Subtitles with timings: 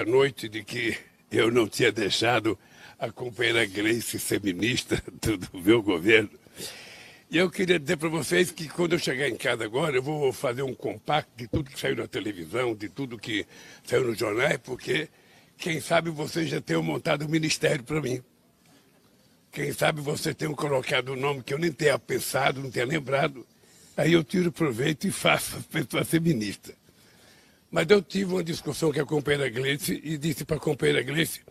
[0.00, 0.96] à noite de que
[1.30, 2.58] eu não tinha deixado
[2.98, 6.30] a companheira Gleice ser ministra do, do meu governo.
[7.30, 10.32] E eu queria dizer para vocês que quando eu chegar em casa agora, eu vou
[10.32, 13.46] fazer um compacto de tudo que saiu na televisão, de tudo que
[13.84, 15.08] saiu nos jornais, porque
[15.56, 18.22] quem sabe vocês já tenham montado um ministério para mim.
[19.52, 23.46] Quem sabe vocês tenham colocado um nome que eu nem tenha pensado, não tenha lembrado.
[23.96, 26.79] Aí eu tiro proveito e faço a pessoa ser ministra.
[27.70, 31.42] Mas eu tive uma discussão com a companheira Gleice e disse para a companheira Gleice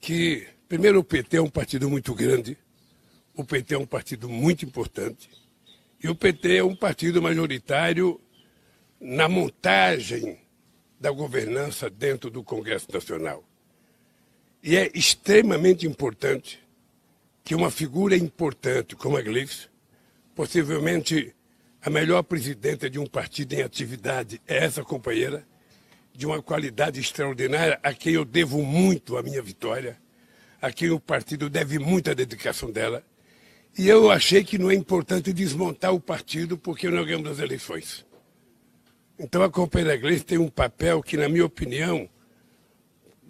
[0.00, 2.56] que, primeiro, o PT é um partido muito grande,
[3.34, 5.28] o PT é um partido muito importante,
[6.02, 8.18] e o PT é um partido majoritário
[8.98, 10.38] na montagem
[10.98, 13.44] da governança dentro do Congresso Nacional.
[14.62, 16.58] E é extremamente importante
[17.44, 19.68] que uma figura importante como a Gleice,
[20.34, 21.35] possivelmente
[21.86, 25.46] a melhor presidenta de um partido em atividade é essa companheira,
[26.12, 29.96] de uma qualidade extraordinária, a quem eu devo muito a minha vitória,
[30.60, 33.04] a quem o partido deve muita dedicação dela.
[33.78, 38.04] E eu achei que não é importante desmontar o partido porque nós ganhamos as eleições.
[39.16, 42.08] Então a companheira Gleice tem um papel que, na minha opinião,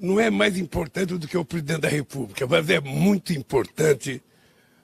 [0.01, 4.23] não é mais importante do que o presidente da República, mas é muito importante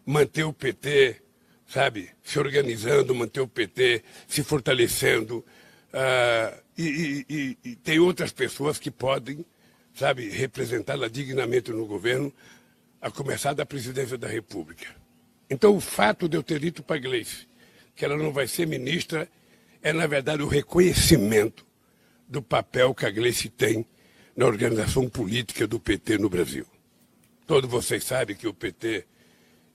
[0.05, 1.22] manter o PT
[1.72, 5.44] sabe, se organizando, manter o PT se fortalecendo.
[5.93, 9.44] Uh, e, e, e, tem outras pessoas que podem,
[9.94, 12.32] sabe, representá-la dignamente no governo,
[13.00, 14.87] a começar da presidência da República.
[15.49, 17.47] Então, o fato de eu ter dito para a Gleice
[17.94, 19.28] que ela não vai ser ministra
[19.82, 21.66] é, na verdade, o reconhecimento
[22.28, 23.84] do papel que a Gleice tem
[24.37, 26.65] na organização política do PT no Brasil.
[27.47, 29.05] Todos vocês sabem que o PT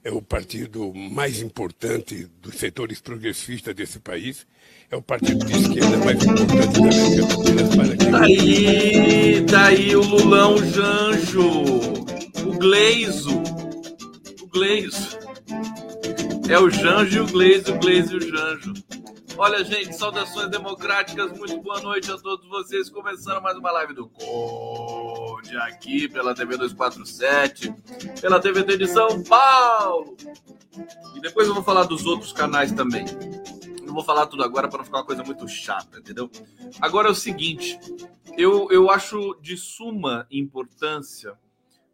[0.07, 4.47] é o partido mais importante dos setores progressistas desse país,
[4.89, 6.77] é o partido de esquerda mais importante
[7.17, 8.19] da América Latina.
[8.19, 11.49] Daí, daí o Lulão Janjo,
[12.45, 13.37] o Gleiso,
[14.41, 15.19] o Gleiso.
[16.49, 18.73] É o Janjo e o Gleiso, o Gleiso e o Janjo.
[19.37, 22.89] Olha, gente, saudações democráticas, muito boa noite a todos vocês.
[22.89, 24.07] Começando mais uma live do
[25.47, 27.73] Conde aqui pela TV 247,
[28.19, 30.17] pela TVT de São Paulo.
[31.15, 33.05] E depois eu vou falar dos outros canais também.
[33.81, 36.29] Não vou falar tudo agora para não ficar uma coisa muito chata, entendeu?
[36.81, 37.79] Agora é o seguinte,
[38.37, 41.33] eu, eu acho de suma importância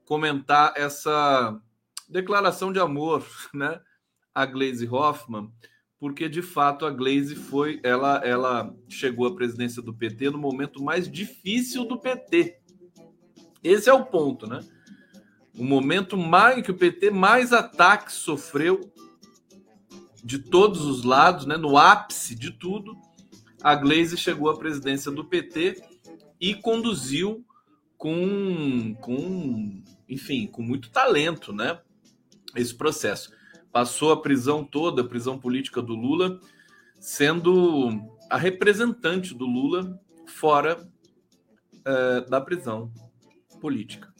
[0.03, 1.55] comentar essa
[2.09, 3.79] declaração de amor, né?
[4.33, 5.51] A Glaze Hoffman
[6.03, 10.83] porque de fato a Glaze foi, ela, ela chegou à presidência do PT no momento
[10.83, 12.59] mais difícil do PT.
[13.63, 14.59] Esse é o ponto, né?
[15.57, 18.91] O momento mais que o PT mais ataques sofreu
[20.23, 21.55] de todos os lados, né?
[21.55, 22.97] No ápice de tudo,
[23.61, 25.81] a Glaze chegou à presidência do PT
[26.39, 27.45] e conduziu
[27.97, 31.79] com, com enfim, com muito talento, né?
[32.55, 33.31] Esse processo
[33.71, 36.39] passou a prisão toda, a prisão política do Lula,
[36.99, 37.89] sendo
[38.29, 40.87] a representante do Lula fora
[41.85, 42.91] é, da prisão
[43.63, 44.13] política.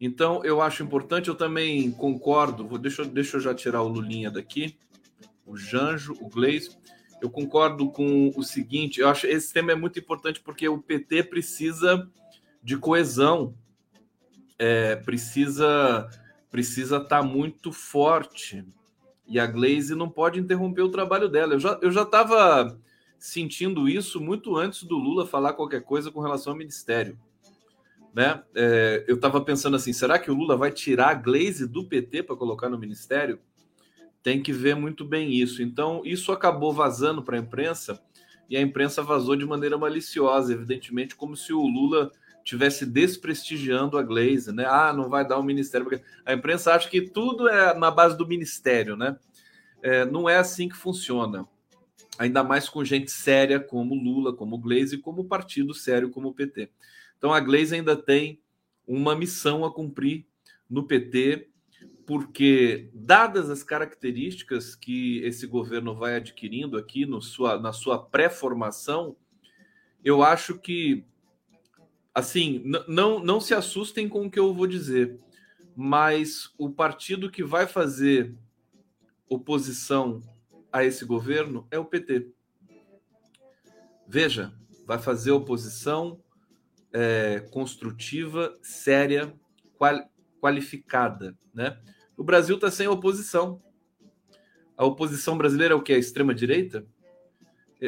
[0.00, 4.30] Então, eu acho importante, eu também concordo, vou, deixa, deixa eu já tirar o Lulinha
[4.30, 4.74] daqui,
[5.44, 6.78] o Janjo, o Gleis.
[7.20, 11.24] Eu concordo com o seguinte, eu acho esse tema é muito importante porque o PT
[11.24, 12.10] precisa
[12.62, 13.54] de coesão,
[14.58, 16.08] é, precisa
[16.50, 18.64] precisa estar tá muito forte
[19.28, 21.52] e a Glaze não pode interromper o trabalho dela.
[21.52, 22.80] Eu já eu já estava
[23.18, 27.18] sentindo isso muito antes do Lula falar qualquer coisa com relação ao ministério.
[28.14, 28.42] Né?
[28.54, 32.24] É, eu estava pensando assim: será que o Lula vai tirar a Glaze do PT
[32.24, 33.38] para colocar no ministério?
[34.22, 35.62] Tem que ver muito bem isso.
[35.62, 38.00] Então, isso acabou vazando para a imprensa
[38.50, 42.10] e a imprensa vazou de maneira maliciosa, evidentemente, como se o Lula
[42.44, 44.66] tivesse desprestigiando a Glaze, né?
[44.66, 45.86] Ah, não vai dar o um ministério.
[45.86, 49.16] Porque a imprensa acha que tudo é na base do ministério, né?
[49.82, 51.46] É, não é assim que funciona.
[52.18, 56.70] Ainda mais com gente séria como Lula, como Glaze, como partido sério como o PT.
[57.20, 58.40] Então a Glaze ainda tem
[58.88, 60.26] uma missão a cumprir
[60.68, 61.50] no PT,
[62.06, 69.14] porque, dadas as características que esse governo vai adquirindo aqui no sua, na sua pré-formação,
[70.02, 71.04] eu acho que
[72.14, 75.20] assim, não, não se assustem com o que eu vou dizer,
[75.76, 78.34] mas o partido que vai fazer
[79.28, 80.22] oposição
[80.72, 82.32] a esse governo é o PT.
[84.08, 84.54] Veja,
[84.86, 86.18] vai fazer oposição
[86.92, 89.32] é, construtiva, séria,
[89.76, 89.98] qual,
[90.40, 91.78] qualificada, né?
[92.16, 93.62] O Brasil está sem oposição.
[94.76, 95.92] A oposição brasileira é o que?
[95.92, 96.86] A extrema-direita?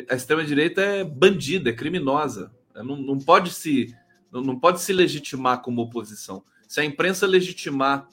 [0.09, 2.51] A extrema-direita é bandida, é criminosa.
[2.75, 3.95] Não, não pode se
[4.31, 6.45] Não, não pode se legitimar como oposição.
[6.67, 8.09] Se a imprensa legitimar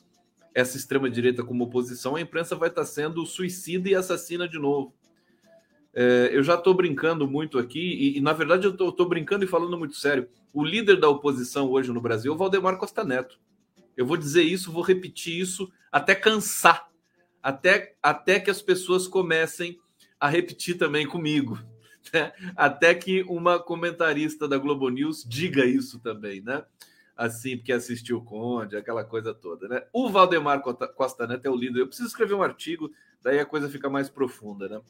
[0.53, 4.93] essa extrema-direita como oposição, a imprensa vai estar sendo suicida e assassina de novo.
[5.93, 9.47] É, eu já estou brincando muito aqui, e, e na verdade eu estou brincando e
[9.47, 10.27] falando muito sério.
[10.53, 13.39] O líder da oposição hoje no Brasil é o Valdemar Costa Neto.
[13.95, 16.89] Eu vou dizer isso, vou repetir isso até cansar,
[17.41, 19.79] até, até que as pessoas comecem
[20.19, 21.59] a repetir também comigo.
[22.11, 22.31] Né?
[22.55, 26.63] Até que uma comentarista da Globo News diga isso também, né?
[27.15, 29.83] Assim, porque assistiu o Conde, aquela coisa toda, né?
[29.93, 31.81] O Valdemar Costa Neto é o líder.
[31.81, 32.89] Eu preciso escrever um artigo,
[33.21, 34.81] daí a coisa fica mais profunda, né?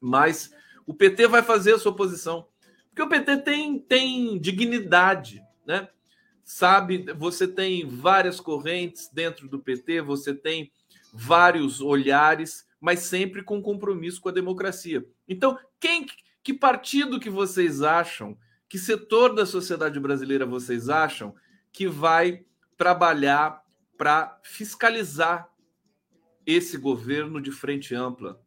[0.00, 0.52] Mas
[0.86, 2.48] o PT vai fazer a sua posição.
[2.88, 5.88] Porque o PT tem, tem dignidade, né?
[6.42, 10.72] Sabe, você tem várias correntes dentro do PT, você tem
[11.12, 15.06] vários olhares, mas sempre com compromisso com a democracia.
[15.28, 16.06] Então, quem
[16.48, 18.34] que partido que vocês acham,
[18.70, 21.34] que setor da sociedade brasileira vocês acham
[21.70, 22.42] que vai
[22.74, 23.62] trabalhar
[23.98, 25.46] para fiscalizar
[26.46, 28.40] esse governo de frente ampla?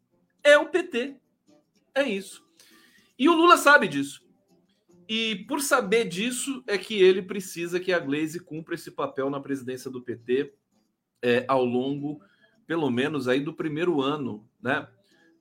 [0.44, 1.21] É o PT.
[1.96, 2.44] É isso.
[3.18, 4.22] E o Lula sabe disso.
[5.08, 9.40] E por saber disso é que ele precisa que a Glaze cumpra esse papel na
[9.40, 10.54] presidência do PT
[11.22, 12.22] é, ao longo,
[12.66, 14.88] pelo menos, aí do primeiro ano, né,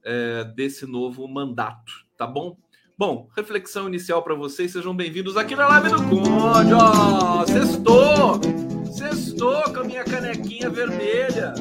[0.04, 2.58] é, desse novo mandato, tá bom?
[2.98, 6.74] Bom, reflexão inicial para vocês, sejam bem-vindos aqui na live do Conde.
[6.74, 8.40] Ó, sextou!
[8.92, 11.54] Sextou com a minha canequinha vermelha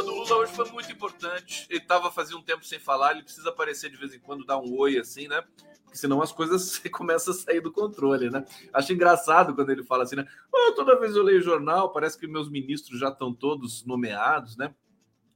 [0.00, 1.66] coletiva do Lula hoje foi muito importante.
[1.68, 4.58] Ele estava fazendo um tempo sem falar, ele precisa aparecer de vez em quando, dar
[4.58, 5.42] um oi assim, né?
[5.84, 8.44] Porque senão as coisas começam a sair do controle, né?
[8.72, 10.26] Acho engraçado quando ele fala assim, né?
[10.52, 14.74] Oh, toda vez eu leio jornal, parece que meus ministros já estão todos nomeados, né?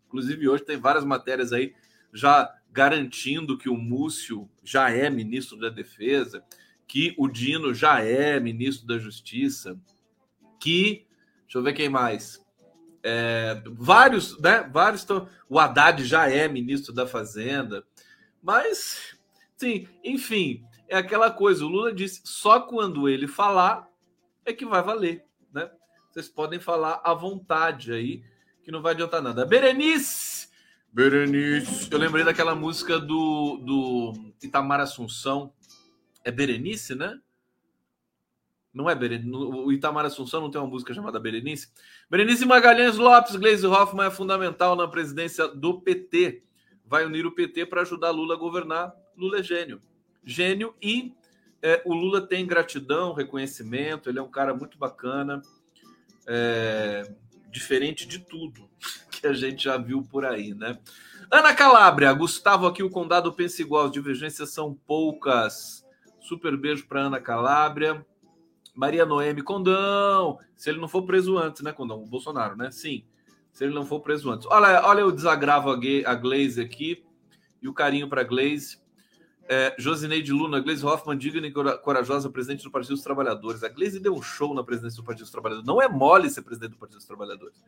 [0.07, 1.75] Inclusive, hoje tem várias matérias aí
[2.13, 6.45] já garantindo que o Múcio já é ministro da Defesa,
[6.87, 9.79] que o Dino já é ministro da Justiça,
[10.61, 11.07] que.
[11.43, 12.44] Deixa eu ver quem mais
[13.05, 14.63] é, vários, né?
[14.73, 15.29] Vários estão.
[15.47, 17.85] O Haddad já é ministro da Fazenda,
[18.43, 19.15] mas,
[19.59, 21.67] sim, enfim, é aquela coisa.
[21.67, 23.87] O Lula disse: só quando ele falar
[24.47, 25.23] é que vai valer,
[25.53, 25.71] né?
[26.11, 28.23] Vocês podem falar à vontade aí,
[28.63, 29.45] que não vai adiantar nada.
[29.45, 30.49] Berenice!
[30.91, 31.89] Berenice!
[31.91, 35.53] Eu lembrei daquela música do, do Itamar Assunção.
[36.25, 37.21] É Berenice, né?
[38.75, 39.31] Não é Berenice.
[39.31, 41.69] O Itamar Assunção não tem uma música chamada Berenice?
[42.11, 46.43] Berenice Magalhães Lopes, Gleisi Hoffmann é fundamental na presidência do PT.
[46.85, 48.93] Vai unir o PT para ajudar Lula a governar.
[49.17, 49.81] Lula é gênio.
[50.25, 51.15] Gênio e
[51.63, 55.41] é, o Lula tem gratidão, reconhecimento, ele é um cara muito bacana,
[56.27, 57.11] é,
[57.51, 58.69] diferente de tudo
[59.11, 60.79] que a gente já viu por aí, né?
[61.31, 65.85] Ana Calabria, Gustavo aqui, o Condado pensa igual, as divergências são poucas.
[66.21, 68.05] Super beijo para Ana Calabria.
[68.75, 72.03] Maria Noemi Condão, se ele não for preso antes, né, Condão?
[72.03, 72.71] O Bolsonaro, né?
[72.71, 73.05] Sim,
[73.53, 74.47] se ele não for preso antes.
[74.51, 77.05] Olha, olha o desagravo a Glaze aqui
[77.63, 78.83] e o carinho para Glaze.
[79.47, 83.63] É, Josineide Luna, Glaze Hoffman, digna e corajosa presidente do Partido dos Trabalhadores.
[83.63, 85.67] A Glaze deu um show na presidência do Partido dos Trabalhadores.
[85.67, 87.63] Não é mole ser presidente do Partido dos Trabalhadores.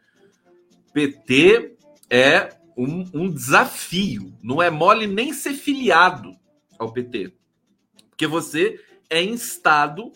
[0.93, 1.77] PT
[2.11, 4.35] é um, um desafio.
[4.43, 6.35] Não é mole nem ser filiado
[6.79, 7.33] ao PT.
[8.09, 10.13] Porque você é instado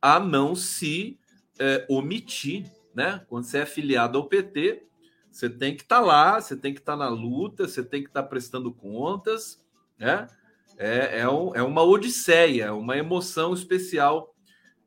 [0.00, 1.18] a não se
[1.58, 3.24] é, omitir, né?
[3.28, 4.86] Quando você é filiado ao PT,
[5.30, 8.02] você tem que estar tá lá, você tem que estar tá na luta, você tem
[8.02, 9.62] que estar tá prestando contas,
[9.98, 10.28] né?
[10.76, 14.34] É, é, um, é uma odisseia, uma emoção especial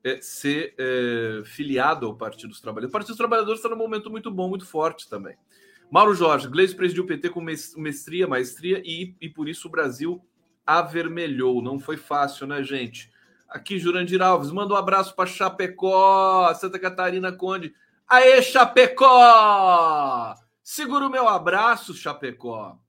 [0.03, 2.89] é, ser é, filiado ao Partido dos Trabalhadores.
[2.89, 5.38] O Partido dos Trabalhadores está num momento muito bom, muito forte também.
[5.91, 10.20] Mauro Jorge, Gleice presidiu o PT com mestria, maestria e, e por isso o Brasil
[10.65, 11.62] avermelhou.
[11.62, 13.12] Não foi fácil, né, gente?
[13.53, 17.72] Aqui, Jurandir Alves, manda um abraço para Chapecó, Santa Catarina Conde.
[18.07, 20.33] Aê, Chapecó!
[20.63, 22.79] Segura o meu abraço, Chapecó.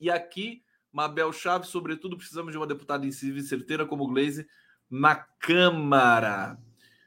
[0.00, 4.46] E aqui, Mabel Chaves, sobretudo, precisamos de uma deputada incisiva e certeira como Glaze
[4.90, 6.56] na Câmara.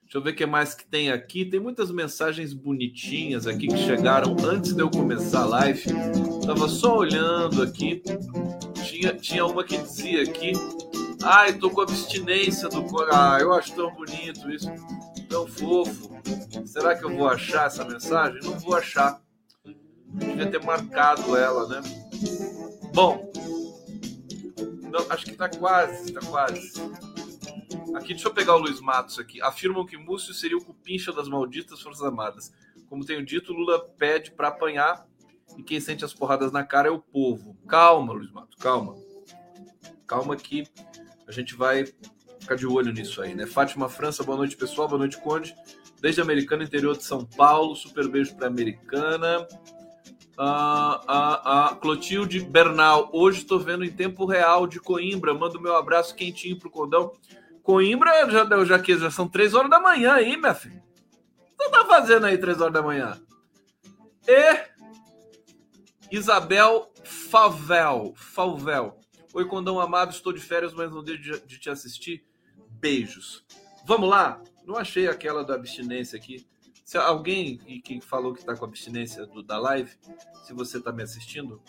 [0.03, 1.45] Deixa eu ver o que mais que tem aqui.
[1.45, 5.85] Tem muitas mensagens bonitinhas aqui que chegaram antes de eu começar a live.
[6.45, 8.03] Tava só olhando aqui.
[8.85, 10.53] Tinha, tinha uma que dizia aqui
[11.23, 14.69] Ai, tô com abstinência do Ah, eu acho tão bonito isso,
[15.27, 16.09] tão fofo.
[16.65, 18.41] Será que eu vou achar essa mensagem?
[18.41, 19.21] Não vou achar.
[20.07, 21.81] Devia ter marcado ela, né?
[22.93, 23.29] Bom,
[24.89, 26.73] não, acho que tá quase, tá quase.
[27.95, 29.41] Aqui, deixa eu pegar o Luiz Matos aqui.
[29.41, 32.51] Afirmam que Múcio seria o cupincha das malditas Forças Armadas.
[32.87, 35.05] Como tenho dito, Lula pede para apanhar
[35.57, 37.55] e quem sente as porradas na cara é o povo.
[37.67, 38.95] Calma, Luiz Matos, calma.
[40.07, 40.63] Calma que
[41.29, 41.85] A gente vai
[42.39, 43.45] ficar de olho nisso aí, né?
[43.45, 44.87] Fátima França, boa noite, pessoal.
[44.87, 45.55] Boa noite, Conde.
[46.01, 47.75] Desde Americana, interior de São Paulo.
[47.75, 49.47] Super beijo para Americana.
[50.35, 55.31] Ah, ah, ah, Clotilde Bernal, hoje estou vendo em tempo real de Coimbra.
[55.31, 57.13] Mando meu abraço quentinho pro Condão.
[57.61, 60.83] Coimbra já deu, já já são três horas da manhã aí, minha filha.
[61.59, 63.21] O você tá fazendo aí três horas da manhã?
[64.27, 64.57] E
[66.09, 68.98] Isabel Favel, Falvel.
[69.31, 72.25] Oi, Condão amado, estou de férias, mas não deixo de, de te assistir.
[72.71, 73.45] Beijos.
[73.85, 74.41] Vamos lá?
[74.65, 76.47] Não achei aquela da abstinência aqui.
[76.83, 79.91] Se alguém que falou que está com abstinência do, da live,
[80.43, 81.61] se você está me assistindo,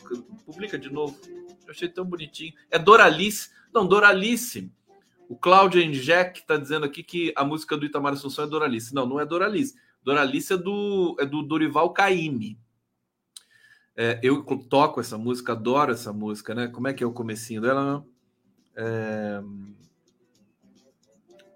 [0.47, 1.19] publica de novo.
[1.67, 2.55] Eu achei tão bonitinho.
[2.71, 3.50] É Doralice.
[3.75, 4.73] Não, Doralice.
[5.29, 8.95] O Cláudio Enjec está dizendo aqui que a música do Itamar Assunção é Doralice.
[8.95, 9.75] Não, não é Doralice.
[10.02, 12.59] Doralice é do, é do Dorival Caymmi.
[13.97, 16.68] É, eu toco essa música, adoro essa música, né?
[16.68, 18.04] Como é que é o comecinho dela?
[18.75, 19.42] É...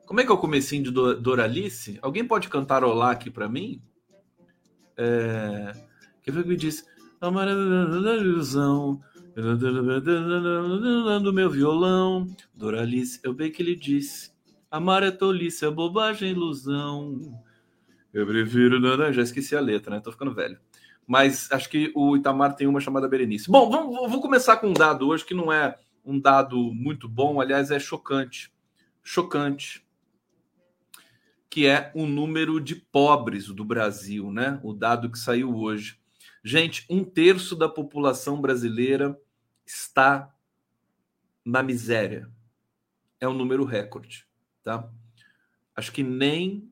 [0.06, 1.98] Como é que é o comecinho de Doralice?
[2.02, 3.80] Alguém pode cantarolar aqui para mim?
[4.96, 5.72] É...
[6.22, 6.84] Que foi que me disse?
[8.16, 9.00] Ilusão
[11.22, 12.28] do meu violão.
[12.54, 14.30] Doralice, eu bem que ele disse.
[14.70, 17.40] Amar é tolice, é bobagem, ilusão.
[18.12, 18.80] Eu prefiro.
[19.12, 20.00] Já esqueci a letra, né?
[20.00, 20.58] Tô ficando velho.
[21.06, 23.50] Mas acho que o Itamar tem uma chamada Berenice.
[23.50, 27.40] Bom, vamos, vou começar com um dado hoje que não é um dado muito bom,
[27.40, 28.52] aliás, é chocante.
[29.02, 29.84] Chocante
[31.54, 34.58] que é o número de pobres do Brasil, né?
[34.64, 36.00] O dado que saiu hoje.
[36.42, 39.16] Gente, um terço da população brasileira
[39.64, 40.34] está
[41.44, 42.28] na miséria.
[43.20, 44.26] É um número recorde,
[44.64, 44.90] tá?
[45.76, 46.68] Acho que nem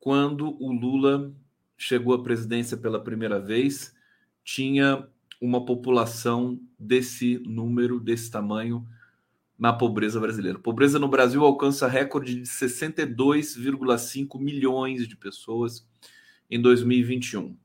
[0.00, 1.32] quando o Lula
[1.80, 3.94] chegou à presidência pela primeira vez
[4.44, 5.08] tinha
[5.40, 8.86] uma população desse número, desse tamanho
[9.58, 10.58] na pobreza brasileira.
[10.58, 15.88] Pobreza no Brasil alcança recorde de 62,5 milhões de pessoas
[16.50, 17.56] em 2021.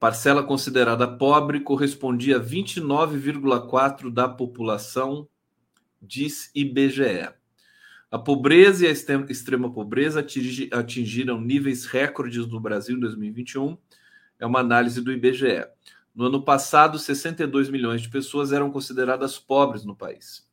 [0.00, 5.28] Parcela considerada pobre correspondia a 29,4% da população,
[6.00, 7.41] diz IBGE.
[8.12, 10.20] A pobreza e a extrema pobreza
[10.70, 13.78] atingiram níveis recordes no Brasil em 2021,
[14.38, 15.66] é uma análise do IBGE.
[16.14, 20.46] No ano passado, 62 milhões de pessoas eram consideradas pobres no país.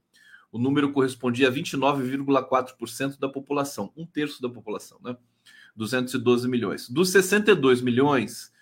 [0.49, 5.17] O número correspondia a 29,4% da população, um terço da população, né?
[5.75, 6.89] 212 milhões.
[6.89, 8.53] Dos 62 milhões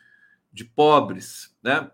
[0.51, 1.91] de pobres, né?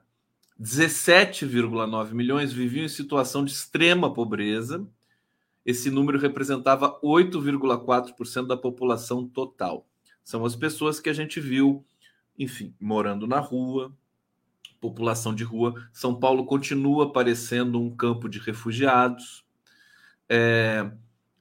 [0.57, 4.88] 17,9 milhões viviam em situação de extrema pobreza.
[5.65, 9.88] Esse número representava 8,4% da população total.
[10.24, 11.86] São as pessoas que a gente viu,
[12.38, 13.93] enfim, morando na rua,
[14.79, 15.74] população de rua.
[15.93, 19.46] São Paulo continua parecendo um campo de refugiados.
[20.27, 20.91] É,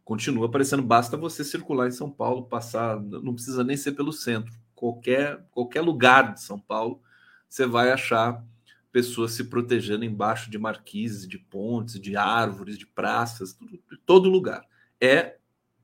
[0.05, 4.53] continua parecendo, basta você circular em São Paulo, passar, não precisa nem ser pelo centro.
[4.75, 7.01] Qualquer, qualquer lugar de São Paulo,
[7.49, 8.45] você vai achar
[8.93, 14.29] pessoas se protegendo embaixo de marquises, de pontes, de árvores, de praças, tudo, de todo
[14.29, 14.65] lugar.
[15.01, 15.39] É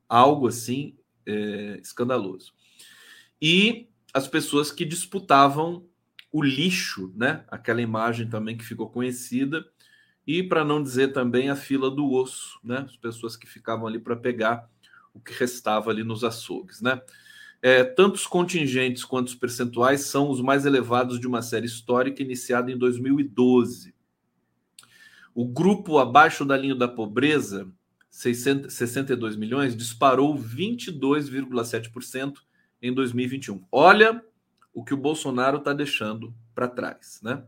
[0.07, 0.97] algo assim
[1.27, 2.53] é, escandaloso.
[3.41, 5.87] E as pessoas que disputavam
[6.31, 7.45] o lixo, né?
[7.49, 9.65] Aquela imagem também que ficou conhecida.
[10.27, 12.85] E para não dizer também a fila do osso, né?
[12.87, 14.69] As pessoas que ficavam ali para pegar
[15.15, 17.01] o que restava ali nos açougues, né?
[17.61, 22.23] É, tanto os contingentes quanto os percentuais são os mais elevados de uma série histórica
[22.23, 23.95] iniciada em 2012.
[25.35, 27.71] O grupo abaixo da linha da pobreza,
[28.11, 32.35] 600, 62 milhões, disparou 22,7%
[32.81, 33.65] em 2021.
[33.71, 34.25] Olha
[34.73, 37.45] o que o Bolsonaro está deixando para trás, né?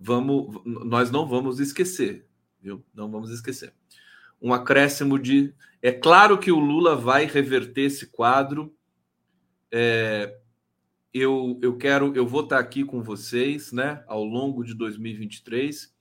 [0.00, 2.26] Vamos, nós não vamos esquecer,
[2.60, 2.84] viu?
[2.94, 3.74] Não vamos esquecer.
[4.44, 5.54] Um acréscimo de.
[5.80, 8.76] É claro que o Lula vai reverter esse quadro.
[9.72, 10.38] É,
[11.14, 15.94] eu, eu quero, eu vou estar aqui com vocês, né, ao longo de 2023,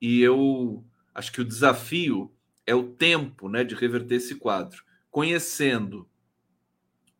[0.00, 2.32] e eu acho que o desafio
[2.66, 6.08] é o tempo, né, de reverter esse quadro, conhecendo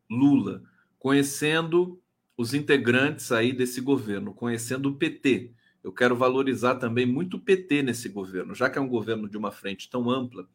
[0.08, 0.62] Lula,
[0.98, 2.00] conhecendo
[2.36, 5.52] os integrantes aí desse governo, conhecendo o PT.
[5.86, 9.38] Eu quero valorizar também muito o PT nesse governo, já que é um governo de
[9.38, 10.48] uma frente tão ampla,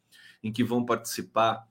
[0.44, 1.66] em que vão participar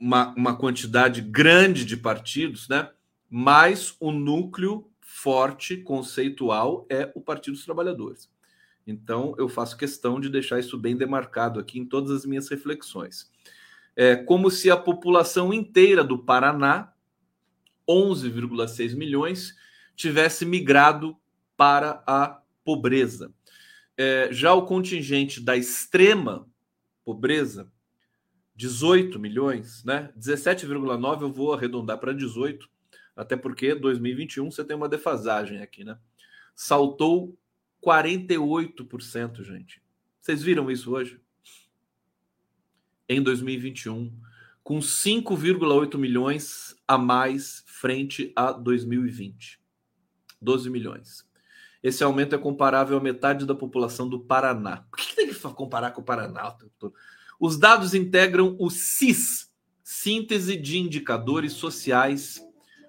[0.00, 2.90] uma, uma quantidade grande de partidos, né?
[3.28, 8.30] mas o núcleo forte, conceitual, é o Partido dos Trabalhadores.
[8.86, 13.30] Então, eu faço questão de deixar isso bem demarcado aqui em todas as minhas reflexões.
[13.94, 16.90] É como se a população inteira do Paraná
[17.86, 19.54] 11,6 milhões,
[19.94, 21.14] tivesse migrado
[21.64, 23.32] para a pobreza.
[23.96, 26.46] É, já o contingente da extrema
[27.02, 27.72] pobreza,
[28.54, 30.12] 18 milhões, né?
[30.14, 32.68] 17,9 eu vou arredondar para 18,
[33.16, 35.98] até porque 2021 você tem uma defasagem aqui, né?
[36.54, 37.34] Saltou
[37.82, 39.80] 48%, gente.
[40.20, 41.18] Vocês viram isso hoje?
[43.08, 44.12] Em 2021,
[44.62, 49.58] com 5,8 milhões a mais frente a 2020.
[50.42, 51.24] 12 milhões.
[51.84, 54.86] Esse aumento é comparável à metade da população do Paraná.
[54.90, 56.56] Por que tem que comparar com o Paraná?
[57.38, 62.42] Os dados integram o CIS, Síntese de Indicadores Sociais,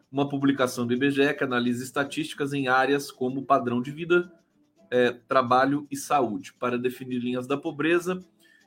[0.10, 4.32] uma publicação do IBGE que analisa estatísticas em áreas como padrão de vida,
[4.90, 6.54] é, trabalho e saúde.
[6.54, 8.24] Para definir linhas da pobreza,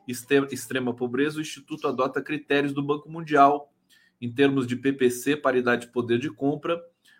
[0.06, 3.72] extrema pobreza, o Instituto adota critérios do Banco Mundial
[4.20, 6.78] em termos de PPC, paridade de poder de compra,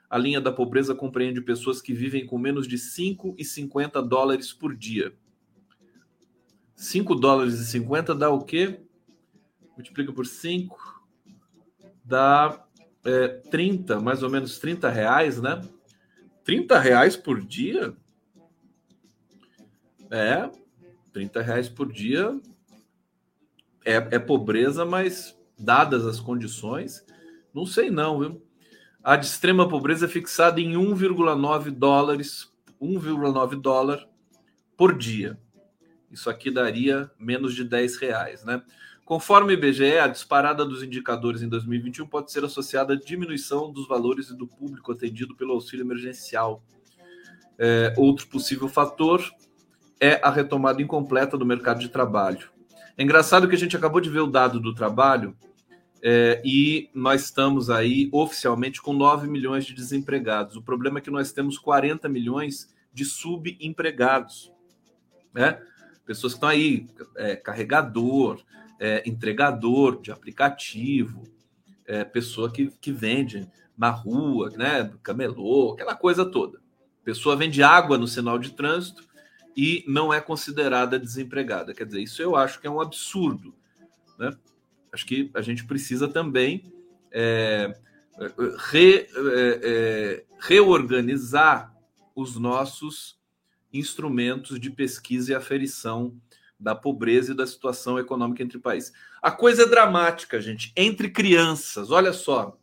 [0.09, 5.13] a linha da pobreza compreende pessoas que vivem com menos de 5,50 dólares por dia.
[6.75, 8.81] 5 dólares e 50 dá o quê?
[9.77, 11.05] Multiplica por 5.
[12.05, 12.65] Dá
[13.05, 15.61] é, 30, mais ou menos 30 reais, né?
[16.45, 17.95] 30 reais por dia?
[20.11, 20.49] É,
[21.13, 22.41] 30 reais por dia
[23.85, 27.05] é, é pobreza, mas dadas as condições,
[27.53, 28.48] não sei não, viu?
[29.09, 34.07] A de extrema pobreza é fixada em 1,9 dólares, 1,9 dólar
[34.77, 35.41] por dia.
[36.11, 38.63] Isso aqui daria menos de 10 reais, né?
[39.07, 43.89] Conforme o IBGE, a disparada dos indicadores em 2021 pode ser associada à diminuição dos
[43.89, 46.63] valores e do público atendido pelo auxílio emergencial.
[47.59, 49.25] É, outro possível fator
[49.99, 52.51] é a retomada incompleta do mercado de trabalho.
[52.95, 55.35] É engraçado que a gente acabou de ver o dado do trabalho
[56.03, 60.57] é, e nós estamos aí oficialmente com 9 milhões de desempregados.
[60.57, 64.53] O problema é que nós temos 40 milhões de subempregados,
[65.35, 65.61] né?
[66.05, 68.41] Pessoas que estão aí, é, carregador,
[68.81, 71.23] é, entregador de aplicativo,
[71.85, 74.93] é, pessoa que, que vende na rua, né?
[75.03, 76.61] Camelô, aquela coisa toda.
[77.05, 79.03] Pessoa vende água no sinal de trânsito
[79.57, 81.75] e não é considerada desempregada.
[81.75, 83.55] Quer dizer, isso eu acho que é um absurdo,
[84.19, 84.31] né?
[84.93, 86.73] Acho que a gente precisa também
[87.13, 87.75] é,
[88.71, 89.07] re, é,
[89.63, 91.75] é, reorganizar
[92.15, 93.19] os nossos
[93.73, 96.17] instrumentos de pesquisa e aferição
[96.59, 98.93] da pobreza e da situação econômica entre países.
[99.23, 100.73] A coisa é dramática, gente.
[100.77, 102.59] Entre crianças, olha só.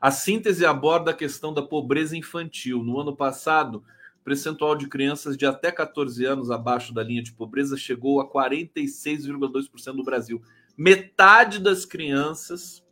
[0.00, 2.82] A síntese aborda a questão da pobreza infantil.
[2.82, 3.84] No ano passado,
[4.20, 8.28] o percentual de crianças de até 14 anos abaixo da linha de pobreza chegou a
[8.30, 10.42] 46,2% do Brasil
[10.76, 12.84] metade das crianças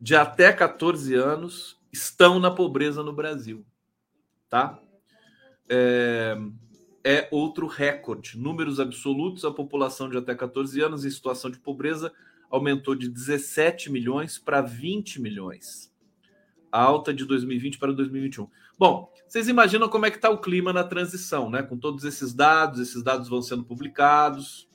[0.00, 3.64] de até 14 anos estão na pobreza no Brasil,
[4.48, 4.78] tá?
[5.68, 6.36] É,
[7.04, 8.38] é, outro recorde.
[8.38, 12.12] Números absolutos, a população de até 14 anos em situação de pobreza
[12.50, 15.92] aumentou de 17 milhões para 20 milhões.
[16.70, 18.48] A alta de 2020 para 2021.
[18.78, 21.62] Bom, vocês imaginam como é que está o clima na transição, né?
[21.62, 24.68] Com todos esses dados, esses dados vão sendo publicados,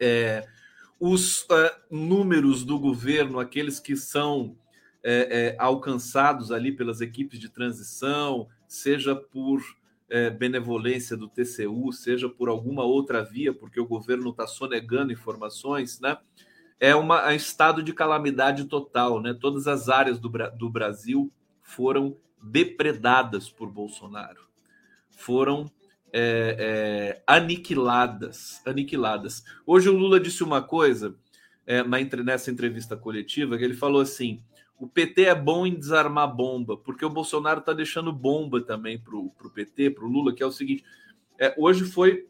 [0.00, 0.46] é,
[0.98, 4.56] os é, números do governo, aqueles que são
[5.02, 9.62] é, é, alcançados ali pelas equipes de transição, seja por
[10.08, 16.00] é, benevolência do TCU, seja por alguma outra via, porque o governo está sonegando informações,
[16.00, 16.18] né?
[16.78, 19.32] É um estado de calamidade total, né?
[19.32, 21.32] Todas as áreas do, do Brasil
[21.62, 24.46] foram depredadas por Bolsonaro,
[25.10, 25.70] foram
[26.12, 29.44] é, é, aniquiladas, aniquiladas.
[29.66, 31.14] Hoje o Lula disse uma coisa
[31.66, 34.42] é, na, nessa entrevista coletiva que ele falou assim:
[34.78, 39.16] o PT é bom em desarmar bomba, porque o Bolsonaro está deixando bomba também para
[39.16, 40.84] o PT, para o Lula, que é o seguinte:
[41.38, 42.28] é, hoje foi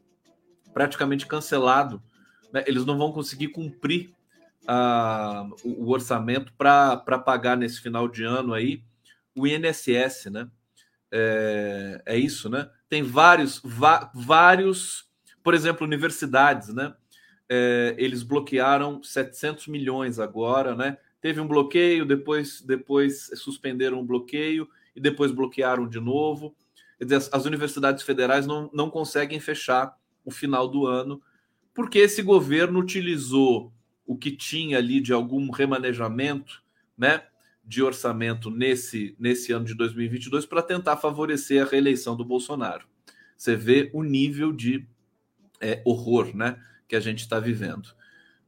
[0.72, 2.02] praticamente cancelado,
[2.52, 4.10] né, eles não vão conseguir cumprir
[4.66, 8.82] a, o, o orçamento para pagar nesse final de ano aí
[9.36, 10.48] o INSS, né?
[11.12, 12.68] É, é isso, né?
[12.88, 13.60] Tem vários,
[14.14, 15.08] vários,
[15.42, 16.94] por exemplo, universidades, né?
[17.48, 20.98] É, eles bloquearam 700 milhões agora, né?
[21.20, 26.54] Teve um bloqueio, depois, depois suspenderam o bloqueio e depois bloquearam de novo.
[27.00, 31.22] Dizer, as, as universidades federais não, não conseguem fechar o final do ano,
[31.74, 33.72] porque esse governo utilizou
[34.06, 36.62] o que tinha ali de algum remanejamento,
[36.96, 37.24] né?
[37.66, 42.86] De orçamento nesse, nesse ano de 2022 para tentar favorecer a reeleição do Bolsonaro.
[43.36, 44.86] Você vê o nível de
[45.60, 47.88] é, horror né, que a gente está vivendo.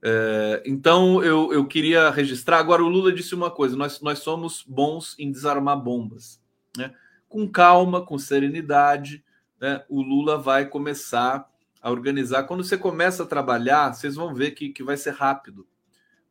[0.01, 2.59] É, então eu, eu queria registrar.
[2.59, 6.41] Agora, o Lula disse uma coisa: nós, nós somos bons em desarmar bombas.
[6.77, 6.95] Né?
[7.29, 9.25] Com calma, com serenidade,
[9.61, 11.51] né, o Lula vai começar
[11.83, 12.45] a organizar.
[12.45, 15.67] Quando você começa a trabalhar, vocês vão ver que, que vai ser rápido.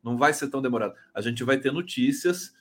[0.02, 0.94] Não vai ser tão demorado.
[1.12, 2.54] A gente vai ter notícias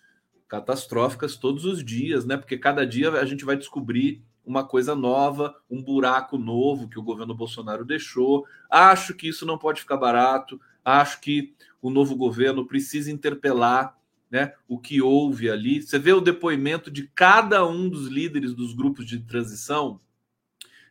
[0.47, 2.37] catastróficas todos os dias, né?
[2.37, 7.03] Porque cada dia a gente vai descobrir uma coisa nova, um buraco novo que o
[7.03, 8.45] governo Bolsonaro deixou.
[8.69, 10.59] Acho que isso não pode ficar barato.
[10.83, 13.97] Acho que o novo governo precisa interpelar
[14.31, 15.81] né, o que houve ali.
[15.81, 19.99] Você vê o depoimento de cada um dos líderes dos grupos de transição,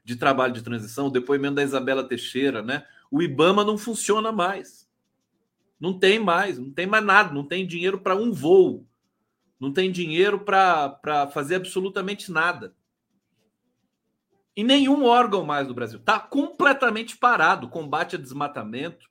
[0.05, 2.85] de trabalho de transição, o depoimento da Isabela Teixeira, né?
[3.11, 4.87] O IBAMA não funciona mais.
[5.81, 8.87] Não tem mais, não tem mais nada, não tem dinheiro para um voo,
[9.59, 12.75] não tem dinheiro para fazer absolutamente nada.
[14.55, 15.99] E nenhum órgão mais do Brasil.
[15.99, 17.69] Está completamente parado.
[17.69, 19.09] Combate a desmatamento,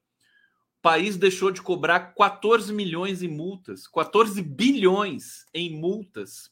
[0.82, 6.52] país deixou de cobrar 14 milhões em multas, 14 bilhões em multas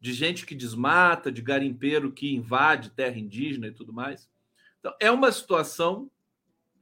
[0.00, 4.28] de gente que desmata, de garimpeiro que invade terra indígena e tudo mais.
[4.78, 6.10] Então, é uma situação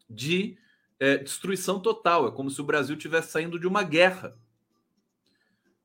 [0.09, 0.59] de
[1.01, 2.29] é, destruição total.
[2.29, 4.37] É como se o Brasil estivesse saindo de uma guerra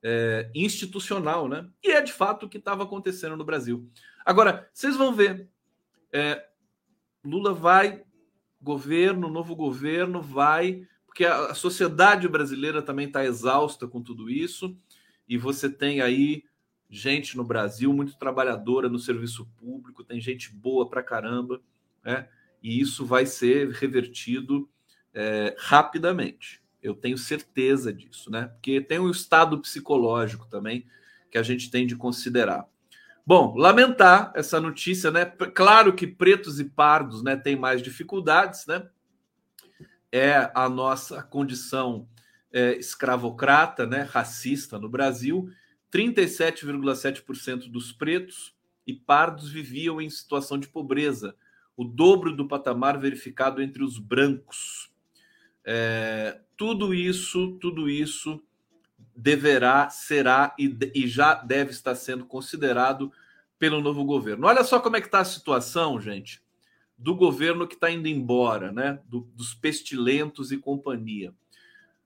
[0.04, 1.70] é, institucional, né?
[1.84, 3.90] E é de fato o que estava acontecendo no Brasil.
[4.26, 5.50] Agora, vocês vão ver,
[6.12, 6.46] é,
[7.24, 8.04] Lula vai
[8.62, 14.78] governo, novo governo vai, porque a, sociedade brasileira também está exausta com tudo isso,
[15.28, 16.44] e você tem aí
[16.90, 21.62] gente no Brasil muito trabalhadora no serviço público, tem gente boa pra caramba,
[22.04, 22.28] né?
[22.62, 24.70] E isso vai ser revertido
[25.14, 26.61] é, rapidamente.
[26.82, 28.48] Eu tenho certeza disso, né?
[28.48, 30.88] Porque tem um estado psicológico também
[31.30, 32.68] que a gente tem de considerar.
[33.26, 35.26] Bom, lamentar essa notícia, né?
[35.26, 38.90] Claro que pretos e pardos, né, têm mais dificuldades, né?
[40.12, 42.08] É a nossa condição
[42.52, 45.50] é, escravocrata, né, racista no Brasil.
[45.94, 51.36] 37,7% dos pretos e pardos viviam em situação de pobreza,
[51.78, 54.91] o dobro do patamar verificado entre os brancos.
[55.64, 58.42] É, tudo isso, tudo isso
[59.16, 63.12] deverá, será e, e já deve estar sendo considerado
[63.60, 64.48] pelo novo governo.
[64.48, 66.42] Olha só como é que está a situação, gente,
[66.98, 69.00] do governo que está indo embora, né?
[69.06, 71.34] Do, dos pestilentos e companhia.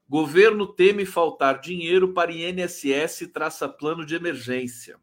[0.07, 4.99] Governo teme faltar dinheiro para INSS e traça plano de emergência.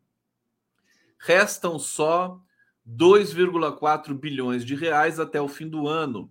[1.19, 2.41] Restam só
[2.88, 6.31] 2,4 bilhões de reais até o fim do ano.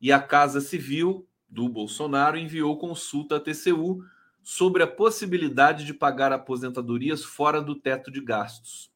[0.00, 4.04] E a Casa Civil do Bolsonaro enviou consulta à TCU
[4.42, 8.90] sobre a possibilidade de pagar aposentadorias fora do teto de gastos.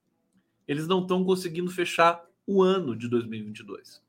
[0.66, 4.02] Eles não estão conseguindo fechar o ano de 2022.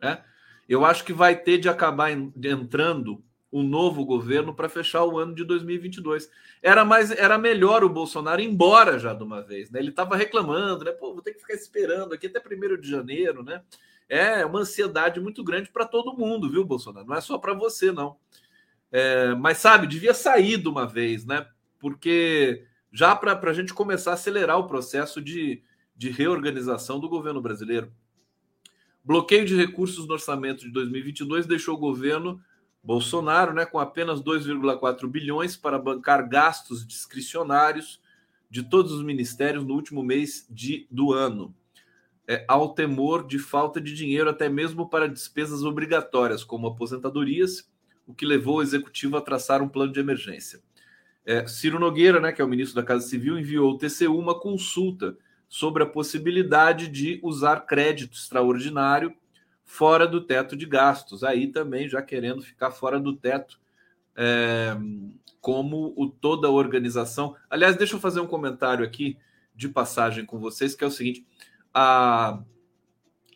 [0.00, 0.22] Né?
[0.68, 5.34] Eu acho que vai ter de acabar entrando um novo governo para fechar o ano
[5.34, 6.30] de 2022.
[6.62, 9.80] Era mais, era melhor o Bolsonaro ir embora já de uma vez, né?
[9.80, 10.92] Ele estava reclamando, né?
[10.92, 13.62] Pô, vou ter que ficar esperando aqui até 1 de janeiro, né?
[14.08, 17.06] É uma ansiedade muito grande para todo mundo, viu, Bolsonaro?
[17.06, 18.16] Não é só para você, não.
[18.90, 21.46] É, mas sabe, devia sair de uma vez, né?
[21.78, 25.62] Porque já para a gente começar a acelerar o processo de,
[25.94, 27.92] de reorganização do governo brasileiro.
[29.04, 32.40] Bloqueio de recursos no orçamento de 2022 deixou o governo
[32.82, 38.00] Bolsonaro né, com apenas 2,4 bilhões para bancar gastos discricionários
[38.50, 41.54] de todos os ministérios no último mês de, do ano.
[42.30, 47.66] É, ao temor de falta de dinheiro, até mesmo para despesas obrigatórias, como aposentadorias
[48.06, 50.60] o que levou o executivo a traçar um plano de emergência.
[51.26, 54.38] É, Ciro Nogueira, né, que é o ministro da Casa Civil, enviou ao TCU uma
[54.38, 55.14] consulta
[55.46, 59.14] sobre a possibilidade de usar crédito extraordinário
[59.62, 61.22] fora do teto de gastos.
[61.22, 63.60] Aí também já querendo ficar fora do teto,
[64.16, 64.74] é,
[65.38, 67.36] como o, toda a organização.
[67.50, 69.18] Aliás, deixa eu fazer um comentário aqui
[69.54, 71.26] de passagem com vocês, que é o seguinte:
[71.72, 72.42] a,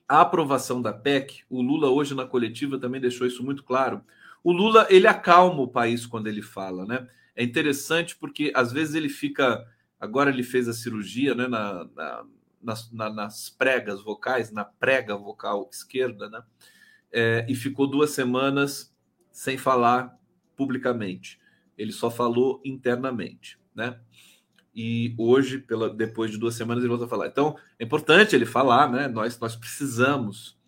[0.09, 4.03] a aprovação da PEC, o Lula hoje na coletiva também deixou isso muito claro.
[4.45, 7.09] O Lula, ele acalma o país quando ele fala, né?
[7.35, 9.66] É interessante porque às vezes ele fica.
[9.99, 12.25] Agora ele fez a cirurgia né, na, na,
[12.61, 16.42] nas, na, nas pregas vocais, na prega vocal esquerda, né?
[17.12, 18.95] É, e ficou duas semanas
[19.31, 20.18] sem falar
[20.57, 21.40] publicamente.
[21.79, 23.99] Ele só falou internamente, né?
[24.74, 27.26] E hoje, pela, depois de duas semanas, ele volta a falar.
[27.26, 29.08] Então, é importante ele falar, né?
[29.08, 30.58] Nós, nós precisamos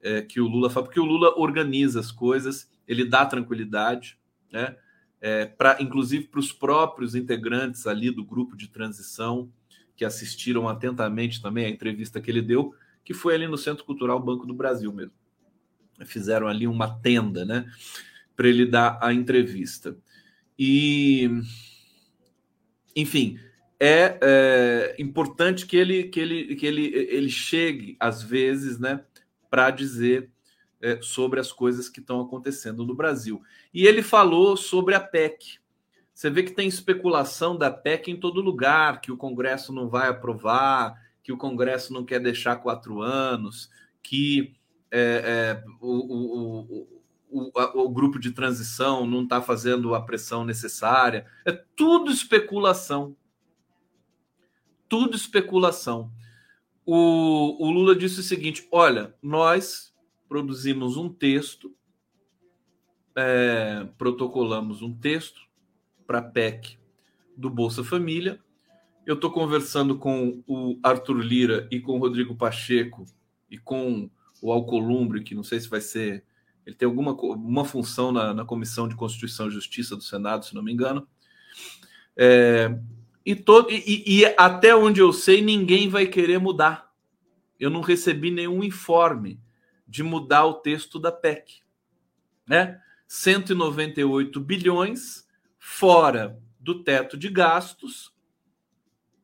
[0.00, 4.18] é, que o Lula fale, porque o Lula organiza as coisas ele dá tranquilidade,
[4.52, 4.74] né?
[5.20, 9.52] É, para inclusive para os próprios integrantes ali do grupo de transição
[9.94, 14.18] que assistiram atentamente também a entrevista que ele deu, que foi ali no Centro Cultural
[14.18, 15.12] Banco do Brasil mesmo.
[16.04, 17.70] Fizeram ali uma tenda, né,
[18.34, 19.96] para ele dar a entrevista.
[20.58, 21.30] E,
[23.00, 23.38] enfim,
[23.78, 29.02] é, é, importante que ele que ele que ele ele chegue às vezes, né,
[29.50, 30.30] para dizer
[30.80, 33.42] é, sobre as coisas que estão acontecendo no Brasil.
[33.72, 35.58] E ele falou sobre a PEC.
[36.12, 40.08] Você vê que tem especulação da PEC em todo lugar, que o Congresso não vai
[40.08, 43.70] aprovar, que o Congresso não quer deixar quatro anos,
[44.02, 44.54] que
[44.90, 46.99] é, é, o, o, o,
[47.30, 47.50] o,
[47.82, 51.26] o grupo de transição não está fazendo a pressão necessária.
[51.44, 53.16] É tudo especulação.
[54.88, 56.12] Tudo especulação.
[56.84, 59.94] O, o Lula disse o seguinte: olha, nós
[60.28, 61.74] produzimos um texto,
[63.16, 65.40] é, protocolamos um texto
[66.06, 66.78] para a PEC
[67.36, 68.40] do Bolsa Família.
[69.06, 73.06] Eu estou conversando com o Arthur Lira e com o Rodrigo Pacheco
[73.50, 74.10] e com
[74.42, 76.24] o Alcolumbre, que não sei se vai ser.
[76.70, 80.54] Ele tem alguma uma função na, na Comissão de Constituição e Justiça do Senado, se
[80.54, 81.06] não me engano.
[82.16, 82.78] É,
[83.26, 86.94] e, todo, e, e até onde eu sei, ninguém vai querer mudar.
[87.58, 89.40] Eu não recebi nenhum informe
[89.86, 91.60] de mudar o texto da PEC.
[92.46, 92.80] Né?
[93.08, 95.28] 198 bilhões
[95.58, 98.14] fora do teto de gastos,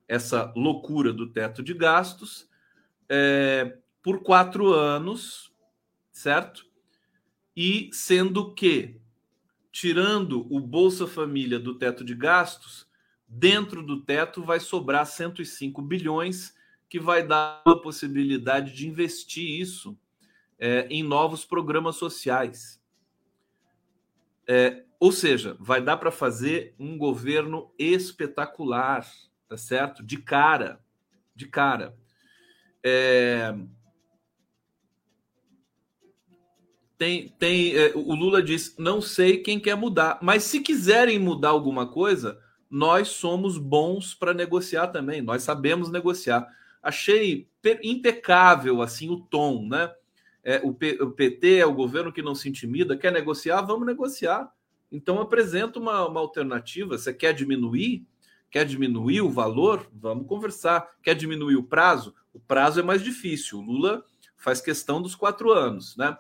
[0.08, 2.48] essa loucura do teto de gastos,
[3.08, 5.52] é, por quatro anos,
[6.10, 6.66] certo?
[7.56, 9.00] E sendo que,
[9.72, 12.86] tirando o Bolsa Família do teto de gastos,
[13.26, 16.54] dentro do teto vai sobrar 105 bilhões,
[16.88, 19.98] que vai dar a possibilidade de investir isso
[20.58, 22.80] é, em novos programas sociais.
[24.46, 29.06] É, ou seja, vai dar para fazer um governo espetacular,
[29.48, 30.02] tá certo?
[30.02, 30.80] De cara,
[31.34, 31.96] de cara.
[32.82, 33.54] É,
[36.98, 41.50] tem, tem é, o Lula diz: não sei quem quer mudar, mas se quiserem mudar
[41.50, 42.38] alguma coisa,
[42.70, 45.20] nós somos bons para negociar também.
[45.20, 46.46] Nós sabemos negociar.
[46.82, 47.48] Achei
[47.82, 49.92] impecável assim o tom, né?
[50.42, 54.48] É, o, o, PT é o governo que não se intimida, quer negociar, vamos negociar.
[54.92, 56.96] Então apresenta uma, uma alternativa.
[56.96, 58.06] Você quer diminuir?
[58.48, 59.90] Quer diminuir o valor?
[59.92, 60.88] Vamos conversar.
[61.02, 62.14] Quer diminuir o prazo?
[62.32, 63.58] O prazo é mais difícil.
[63.58, 64.04] O Lula
[64.36, 66.16] faz questão dos quatro anos, né?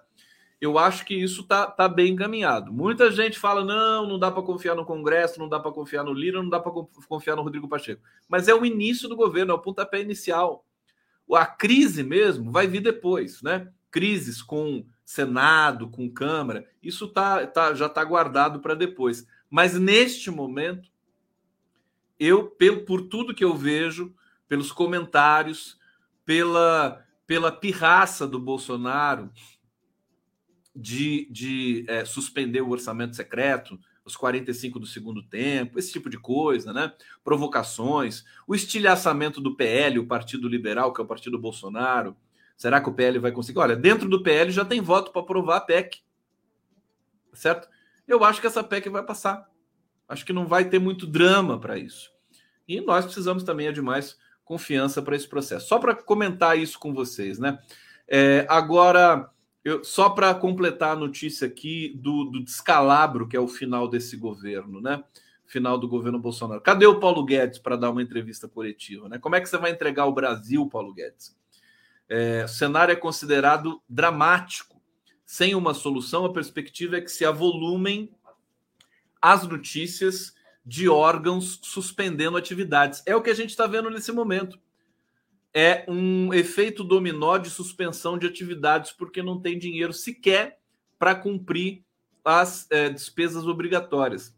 [0.60, 2.72] Eu acho que isso está tá bem encaminhado.
[2.72, 6.12] Muita gente fala: não, não dá para confiar no Congresso, não dá para confiar no
[6.12, 6.72] Lira, não dá para
[7.08, 8.02] confiar no Rodrigo Pacheco.
[8.28, 10.64] Mas é o início do governo, é o pontapé inicial.
[11.32, 13.70] A crise mesmo vai vir depois, né?
[13.90, 19.26] Crises com Senado, com Câmara, isso tá, tá já está guardado para depois.
[19.48, 20.90] Mas neste momento,
[22.18, 24.12] eu, pelo, por tudo que eu vejo,
[24.48, 25.78] pelos comentários,
[26.24, 29.30] pela, pela pirraça do Bolsonaro,
[30.76, 36.18] de, de é, suspender o orçamento secreto, os 45 do segundo tempo, esse tipo de
[36.18, 36.92] coisa, né?
[37.24, 42.16] Provocações, o estilhaçamento do PL, o Partido Liberal, que é o partido Bolsonaro.
[42.56, 43.58] Será que o PL vai conseguir?
[43.58, 46.02] Olha, dentro do PL já tem voto para aprovar a PEC.
[47.32, 47.68] Certo?
[48.06, 49.50] Eu acho que essa PEC vai passar.
[50.08, 52.12] Acho que não vai ter muito drama para isso.
[52.68, 55.66] E nós precisamos também de mais confiança para esse processo.
[55.66, 57.58] Só para comentar isso com vocês, né?
[58.08, 59.28] É, agora,
[59.66, 64.16] eu, só para completar a notícia aqui do, do descalabro que é o final desse
[64.16, 65.02] governo, né?
[65.44, 66.60] Final do governo Bolsonaro.
[66.60, 69.08] Cadê o Paulo Guedes para dar uma entrevista coletiva?
[69.08, 69.18] Né?
[69.18, 71.36] Como é que você vai entregar o Brasil, Paulo Guedes?
[72.08, 74.80] É, o cenário é considerado dramático.
[75.24, 78.14] Sem uma solução, a perspectiva é que se avolumem
[79.20, 80.32] as notícias
[80.64, 83.02] de órgãos suspendendo atividades.
[83.04, 84.60] É o que a gente está vendo nesse momento
[85.58, 90.58] é um efeito dominó de suspensão de atividades, porque não tem dinheiro sequer
[90.98, 91.82] para cumprir
[92.22, 94.36] as é, despesas obrigatórias.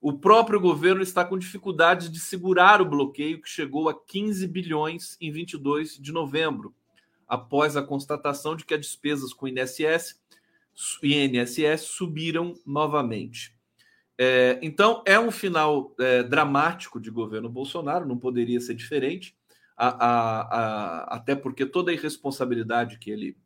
[0.00, 5.16] O próprio governo está com dificuldades de segurar o bloqueio, que chegou a 15 bilhões
[5.20, 6.74] em 22 de novembro,
[7.28, 10.20] após a constatação de que as despesas com INSS
[11.00, 13.56] e INSS subiram novamente.
[14.18, 19.35] É, então, é um final é, dramático de governo Bolsonaro, não poderia ser diferente
[19.76, 23.36] a, a, a, até porque toda a irresponsabilidade que ele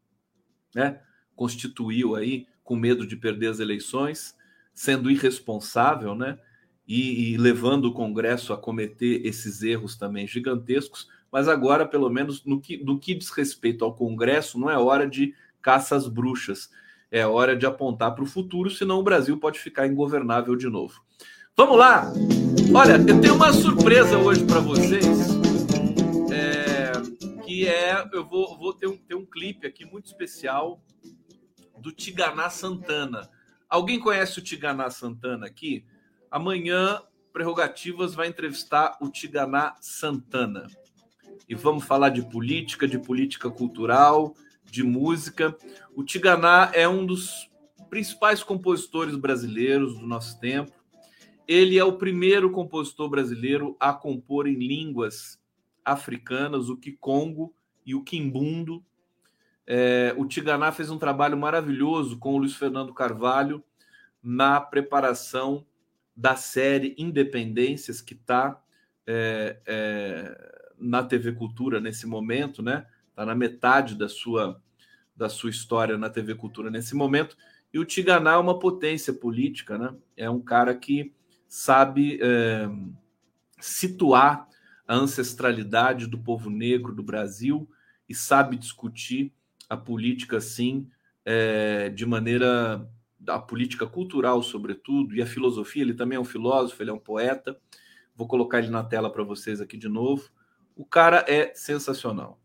[0.74, 1.00] né,
[1.34, 4.36] constituiu aí, com medo de perder as eleições,
[4.72, 6.38] sendo irresponsável, né,
[6.86, 12.44] e, e levando o Congresso a cometer esses erros também gigantescos, mas agora, pelo menos
[12.44, 16.70] no que, no que diz respeito ao Congresso, não é hora de caça às bruxas,
[17.10, 21.00] é hora de apontar para o futuro, senão o Brasil pode ficar ingovernável de novo.
[21.56, 22.12] Vamos lá!
[22.74, 25.39] Olha, eu tenho uma surpresa hoje para vocês
[27.50, 28.08] que é.
[28.12, 30.80] Eu vou, vou ter, um, ter um clipe aqui muito especial
[31.76, 33.28] do Tiganá Santana.
[33.68, 35.84] Alguém conhece o Tiganá Santana aqui?
[36.30, 40.68] Amanhã, Prerrogativas vai entrevistar o Tiganá Santana.
[41.48, 45.56] E vamos falar de política, de política cultural, de música.
[45.96, 47.50] O Tiganá é um dos
[47.88, 50.72] principais compositores brasileiros do nosso tempo.
[51.48, 55.39] Ele é o primeiro compositor brasileiro a compor em línguas
[55.92, 58.84] africanas, o Kikongo e o Kimbundo.
[59.66, 63.62] É, o Tiganá fez um trabalho maravilhoso com o Luiz Fernando Carvalho
[64.22, 65.66] na preparação
[66.16, 68.60] da série Independências, que está
[69.06, 72.86] é, é, na TV Cultura nesse momento, né?
[73.08, 74.60] Está na metade da sua,
[75.16, 77.36] da sua história na TV Cultura nesse momento.
[77.72, 79.94] E o Tiganá é uma potência política, né?
[80.16, 81.14] É um cara que
[81.46, 82.68] sabe é,
[83.60, 84.49] situar
[84.90, 87.70] a ancestralidade do povo negro do Brasil
[88.08, 89.32] e sabe discutir
[89.68, 90.88] a política, assim,
[91.24, 92.90] é, de maneira
[93.28, 95.84] a política cultural, sobretudo, e a filosofia.
[95.84, 97.56] Ele também é um filósofo, ele é um poeta.
[98.16, 100.28] Vou colocar ele na tela para vocês aqui de novo.
[100.74, 102.40] O cara é sensacional.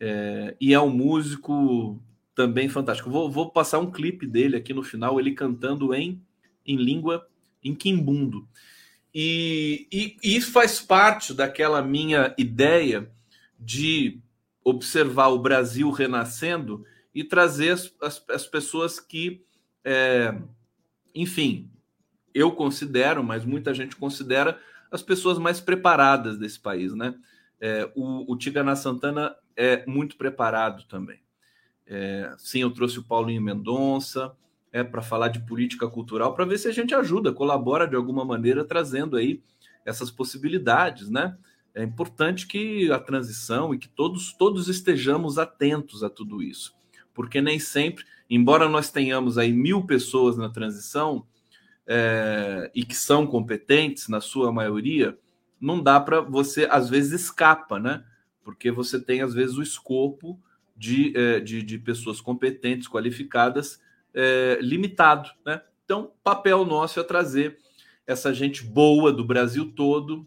[0.00, 2.02] É, e é um músico
[2.34, 3.10] também fantástico.
[3.10, 6.22] Vou, vou, passar um clipe dele aqui no final, ele cantando em,
[6.64, 7.28] em língua
[7.62, 8.48] em quimbundo.
[9.14, 13.10] E, e, e isso faz parte daquela minha ideia
[13.58, 14.20] de
[14.64, 19.44] observar o Brasil renascendo e trazer as, as, as pessoas que
[19.84, 20.34] é,
[21.14, 21.70] enfim,
[22.34, 24.58] eu considero, mas muita gente considera
[24.90, 27.14] as pessoas mais preparadas desse país, né?
[27.60, 31.20] É, o, o Tigana Santana é muito preparado também.
[31.86, 34.34] É, sim, eu trouxe o Paulinho Mendonça
[34.72, 38.24] é, para falar de política cultural, para ver se a gente ajuda, colabora de alguma
[38.24, 39.42] maneira, trazendo aí
[39.84, 41.36] essas possibilidades, né?
[41.74, 46.74] É importante que a transição e que todos, todos estejamos atentos a tudo isso,
[47.14, 48.04] porque nem sempre
[48.34, 51.26] embora nós tenhamos aí mil pessoas na transição
[51.86, 55.18] é, e que são competentes na sua maioria,
[55.60, 58.02] não dá para você, às vezes, escapa, né?
[58.42, 60.40] Porque você tem, às vezes, o escopo
[60.74, 63.78] de, é, de, de, pessoas competentes, qualificadas,
[64.14, 65.60] é, limitado, né?
[65.84, 67.58] Então, papel nosso é trazer
[68.06, 70.26] essa gente boa do Brasil todo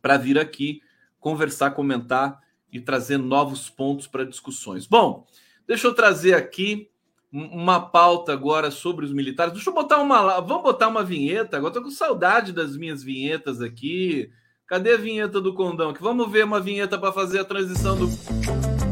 [0.00, 0.80] para vir aqui
[1.18, 4.86] conversar, comentar e trazer novos pontos para discussões.
[4.86, 5.26] Bom,
[5.66, 6.90] deixa eu trazer aqui
[7.32, 9.54] uma pauta agora sobre os militares.
[9.54, 10.40] Deixa eu botar uma.
[10.40, 11.56] Vamos botar uma vinheta.
[11.56, 14.30] Agora estou com saudade das minhas vinhetas aqui.
[14.66, 15.92] Cadê a vinheta do Condão?
[15.92, 18.83] Que vamos ver uma vinheta para fazer a transição do.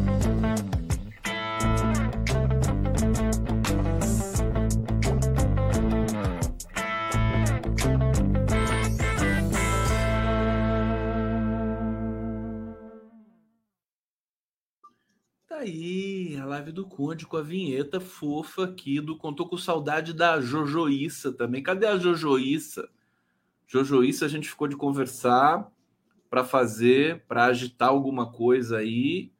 [15.62, 20.40] Aí, a live do Conde com a vinheta fofa aqui do Contou com saudade da
[20.40, 21.62] Jojoíça também.
[21.62, 22.88] Cadê a Jojoíça?
[23.66, 25.70] Jojoíça a gente ficou de conversar
[26.28, 29.32] para fazer, para agitar alguma coisa aí.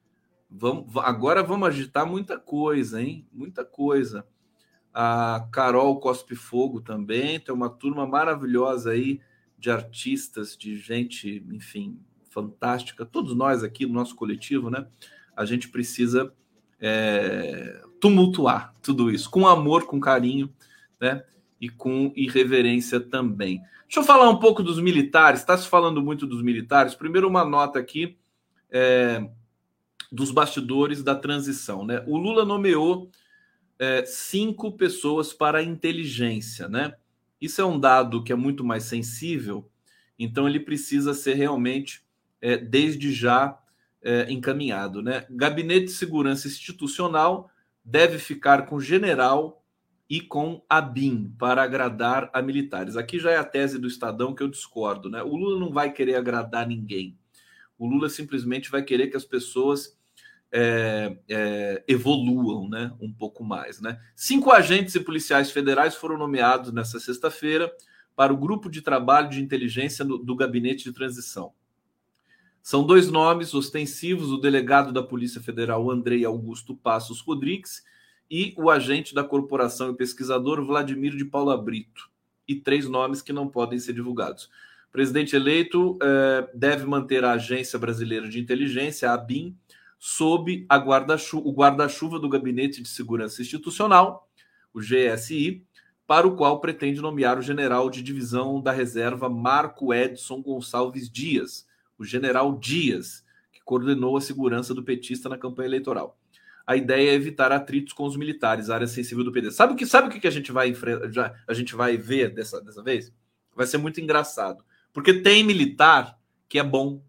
[0.48, 3.26] Vamos, agora vamos agitar muita coisa, hein?
[3.32, 4.26] Muita coisa.
[4.94, 9.20] A Carol Cospe Fogo também, tem uma turma maravilhosa aí
[9.58, 11.98] de artistas, de gente, enfim,
[12.31, 13.04] fantástica.
[13.04, 14.87] Todos nós aqui no nosso coletivo, né?
[15.37, 16.33] A gente precisa
[16.80, 20.52] é, tumultuar tudo isso com amor, com carinho,
[21.00, 21.24] né?
[21.60, 23.62] E com irreverência também.
[23.85, 25.40] Deixa eu falar um pouco dos militares.
[25.40, 26.94] Está se falando muito dos militares.
[26.94, 28.16] Primeiro, uma nota aqui
[28.70, 29.28] é,
[30.10, 31.85] dos bastidores da transição.
[31.85, 32.02] Né?
[32.06, 33.10] O Lula nomeou
[33.78, 36.68] é, cinco pessoas para a inteligência.
[36.68, 36.94] Né?
[37.40, 39.68] Isso é um dado que é muito mais sensível,
[40.18, 42.04] então ele precisa ser realmente,
[42.40, 43.58] é, desde já,
[44.03, 45.03] é, encaminhado.
[45.03, 45.27] Né?
[45.31, 47.50] Gabinete de Segurança Institucional
[47.85, 49.65] deve ficar com general
[50.09, 52.96] e com a BIM para agradar a militares.
[52.96, 55.09] Aqui já é a tese do Estadão que eu discordo.
[55.09, 55.23] Né?
[55.23, 57.17] O Lula não vai querer agradar ninguém.
[57.79, 59.98] O Lula simplesmente vai querer que as pessoas
[60.53, 63.81] é, é, evoluam né, um pouco mais.
[63.81, 63.98] Né?
[64.15, 67.73] Cinco agentes e policiais federais foram nomeados nessa sexta-feira
[68.15, 71.55] para o grupo de trabalho de inteligência do, do gabinete de transição.
[72.63, 77.83] São dois nomes ostensivos: o delegado da Polícia Federal Andrei Augusto Passos Rodrigues
[78.31, 82.08] e o agente da corporação e pesquisador Vladimir de Paula Brito.
[82.46, 84.44] E três nomes que não podem ser divulgados.
[84.88, 89.56] O presidente eleito eh, deve manter a Agência Brasileira de Inteligência, a ABIN,
[89.98, 94.29] sob a guarda o guarda-chuva do Gabinete de Segurança Institucional,
[94.73, 95.65] o GSI,
[96.06, 101.67] para o qual pretende nomear o general de divisão da reserva Marco Edson Gonçalves Dias
[102.03, 106.19] o general Dias, que coordenou a segurança do petista na campanha eleitoral.
[106.67, 109.50] A ideia é evitar atritos com os militares, área sensível do PD.
[109.50, 110.73] Sabe o que, sabe o que a gente vai
[111.48, 113.13] a gente vai ver dessa, dessa vez?
[113.55, 114.65] Vai ser muito engraçado.
[114.92, 117.03] Porque tem militar que é bom,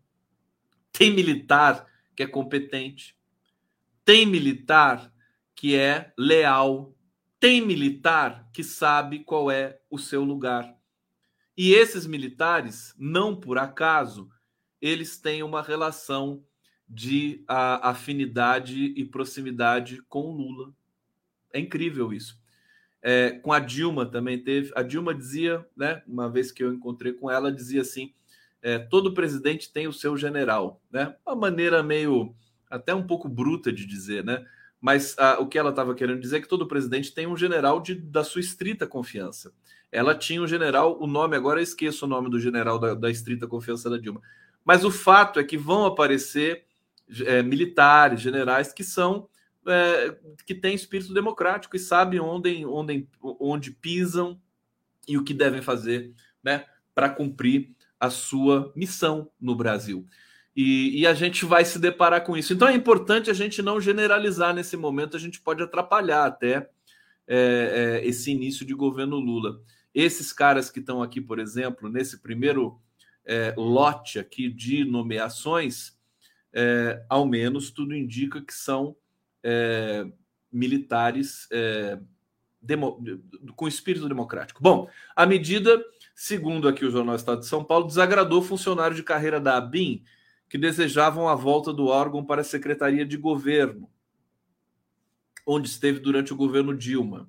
[0.91, 1.85] tem militar
[2.15, 3.15] que é competente,
[4.05, 5.13] tem militar
[5.55, 6.93] que é leal.
[7.39, 10.75] Tem militar que sabe qual é o seu lugar.
[11.55, 14.29] E esses militares, não por acaso,
[14.83, 16.43] eles têm uma relação
[16.89, 20.73] de a, afinidade e proximidade com o Lula.
[21.53, 22.37] É incrível isso.
[23.01, 24.73] É, com a Dilma também teve.
[24.75, 28.13] A Dilma dizia, né, uma vez que eu encontrei com ela, dizia assim:
[28.61, 31.15] é, todo presidente tem o seu general, né?
[31.25, 32.35] Uma maneira meio
[32.69, 34.45] até um pouco bruta de dizer, né?
[34.81, 37.79] Mas a, o que ela estava querendo dizer é que todo presidente tem um general
[37.79, 39.53] de, da sua estrita confiança.
[39.89, 43.09] Ela tinha um general, o nome agora eu esqueço o nome do general da, da
[43.09, 44.21] estrita confiança da Dilma.
[44.63, 46.65] Mas o fato é que vão aparecer
[47.25, 49.27] é, militares, generais que são
[49.65, 54.39] é, que têm espírito democrático e sabem onde, onde, onde pisam
[55.07, 60.05] e o que devem fazer né, para cumprir a sua missão no Brasil.
[60.55, 62.53] E, e, a gente vai se deparar com isso.
[62.53, 66.69] Então é importante a gente não generalizar nesse momento, a gente pode atrapalhar até
[67.27, 69.61] é, é, esse início de governo Lula.
[69.95, 72.79] Esses caras que estão aqui, por exemplo, nesse primeiro
[73.25, 75.97] é, lote aqui de nomeações,
[76.51, 78.95] é, ao menos tudo indica que são
[79.43, 80.05] é,
[80.51, 81.99] militares é,
[82.61, 83.03] demo,
[83.55, 84.61] com espírito democrático.
[84.61, 85.83] Bom, a medida,
[86.15, 90.03] segundo aqui o Jornal Estado de São Paulo, desagradou funcionário de carreira da ABIN
[90.49, 93.89] que desejavam a volta do órgão para a Secretaria de Governo,
[95.45, 97.27] onde esteve durante o governo Dilma.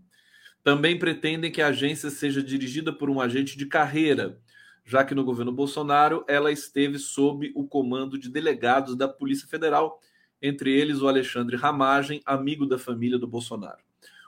[0.63, 4.39] Também pretendem que a agência seja dirigida por um agente de carreira,
[4.85, 9.99] já que no governo Bolsonaro ela esteve sob o comando de delegados da Polícia Federal,
[10.41, 13.83] entre eles o Alexandre Ramagem, amigo da família do Bolsonaro.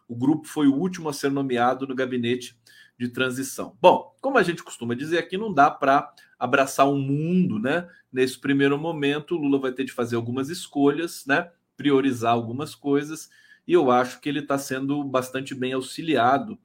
[0.09, 2.59] O grupo foi o último a ser nomeado no gabinete
[2.99, 3.77] de transição.
[3.81, 7.87] Bom, como a gente costuma dizer aqui, não dá para abraçar o um mundo, né?
[8.11, 11.51] Nesse primeiro momento, Lula vai ter de fazer algumas escolhas, né?
[11.77, 13.29] Priorizar algumas coisas,
[13.67, 16.59] e eu acho que ele está sendo bastante bem auxiliado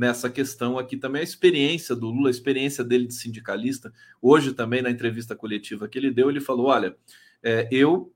[0.00, 1.20] nessa questão aqui também.
[1.20, 5.98] A experiência do Lula, a experiência dele de sindicalista, hoje também na entrevista coletiva que
[5.98, 6.96] ele deu, ele falou: olha,
[7.42, 8.10] é, eu.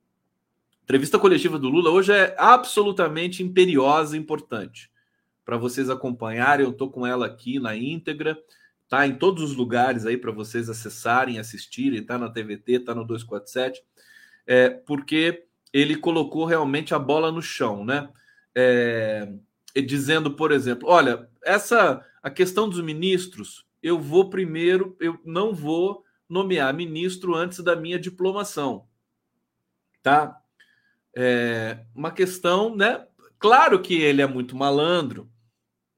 [0.83, 4.91] Entrevista coletiva do Lula hoje é absolutamente imperiosa e importante
[5.45, 6.65] para vocês acompanharem.
[6.65, 8.39] Eu estou com ela aqui na íntegra,
[8.89, 13.05] tá em todos os lugares aí para vocês acessarem, assistirem, tá na TVT, tá no
[13.05, 13.83] 247,
[14.47, 18.09] é, porque ele colocou realmente a bola no chão, né?
[18.55, 19.33] É,
[19.83, 26.05] dizendo, por exemplo, olha, essa a questão dos ministros, eu vou primeiro, eu não vou
[26.29, 28.87] nomear ministro antes da minha diplomação,
[30.03, 30.41] tá?
[31.15, 33.07] É uma questão, né?
[33.39, 35.31] Claro que ele é muito malandro,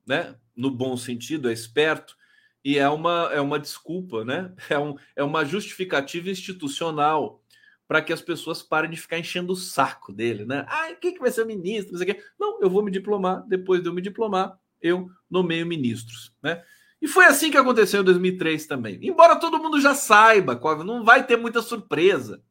[0.07, 0.35] né?
[0.55, 2.16] No bom sentido, é esperto
[2.64, 4.53] e é uma, é uma desculpa, né?
[4.68, 7.41] É, um, é uma justificativa institucional
[7.87, 10.66] para que as pessoas parem de ficar enchendo o saco dele, né?
[10.68, 11.97] Ah, quem que vai ser ministro?
[12.39, 13.45] Não, não, eu vou me diplomar.
[13.47, 16.62] Depois de eu me diplomar, eu nomeio ministros, né?
[17.01, 18.99] E foi assim que aconteceu em 2003 também.
[19.03, 22.43] Embora todo mundo já saiba, não vai ter muita surpresa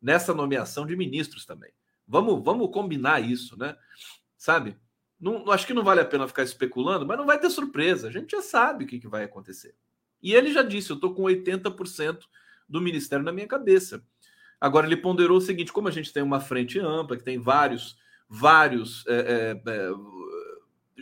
[0.00, 1.72] nessa nomeação de ministros também.
[2.06, 3.76] Vamos, vamos combinar isso, né?
[4.36, 4.76] Sabe?
[5.20, 8.08] Não, acho que não vale a pena ficar especulando, mas não vai ter surpresa.
[8.08, 9.74] A gente já sabe o que, que vai acontecer.
[10.22, 12.20] E ele já disse: eu estou com 80%
[12.68, 14.02] do ministério na minha cabeça.
[14.60, 17.96] Agora, ele ponderou o seguinte: como a gente tem uma frente ampla, que tem vários,
[18.28, 19.90] vários é, é, é,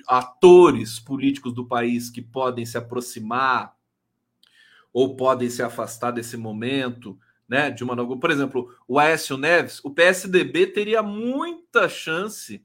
[0.06, 3.74] atores políticos do país que podem se aproximar
[4.92, 7.70] ou podem se afastar desse momento, né?
[7.70, 12.64] De uma por exemplo, o Aécio Neves, o PSDB teria muita chance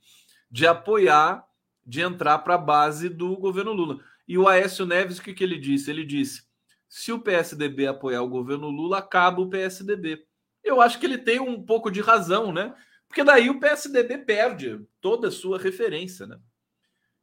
[0.49, 1.45] de apoiar,
[1.85, 3.99] de entrar para a base do governo Lula.
[4.27, 5.89] E o Aécio Neves, o que, que ele disse?
[5.89, 6.43] Ele disse:
[6.87, 10.25] se o PSDB apoiar o governo Lula, acaba o PSDB.
[10.63, 12.73] Eu acho que ele tem um pouco de razão, né?
[13.07, 16.39] Porque daí o PSDB perde toda a sua referência, né?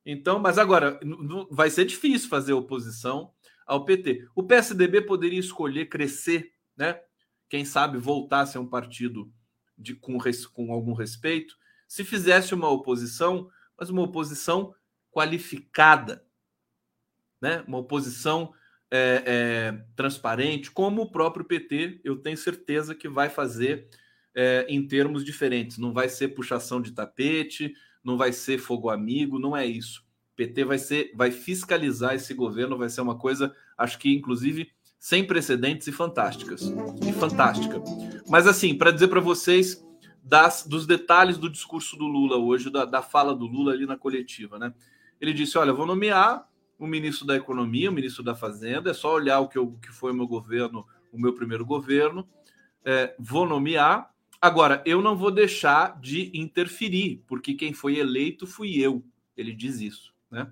[0.05, 0.99] Então, mas agora
[1.51, 3.33] vai ser difícil fazer oposição
[3.67, 4.29] ao PT.
[4.35, 7.01] O PSDB poderia escolher crescer, né?
[7.49, 9.33] Quem sabe voltar a ser um partido
[9.77, 10.19] de, com,
[10.53, 11.57] com algum respeito
[11.89, 14.73] se fizesse uma oposição, mas uma oposição
[15.11, 16.25] qualificada,
[17.41, 17.65] né?
[17.67, 18.55] uma oposição
[18.91, 23.89] é, é, transparente, como o próprio PT, eu tenho certeza que vai fazer
[24.35, 25.79] é, em termos diferentes.
[25.79, 27.73] Não vai ser puxação de tapete,
[28.03, 30.01] não vai ser fogo amigo, não é isso.
[30.33, 34.71] O PT vai ser, vai fiscalizar esse governo, vai ser uma coisa, acho que inclusive
[34.99, 36.63] sem precedentes e fantásticas.
[37.07, 37.81] E fantástica.
[38.29, 39.83] Mas assim, para dizer para vocês
[40.23, 43.97] das, dos detalhes do discurso do Lula hoje, da, da fala do Lula ali na
[43.97, 44.75] coletiva, né?
[45.21, 46.47] Ele disse: Olha, vou nomear
[46.81, 49.93] o ministro da Economia, o ministro da Fazenda, é só olhar o que, eu, que
[49.93, 52.27] foi o meu governo, o meu primeiro governo.
[52.83, 54.11] É, vou nomear.
[54.41, 59.05] Agora, eu não vou deixar de interferir, porque quem foi eleito fui eu.
[59.37, 60.51] Ele diz isso, né?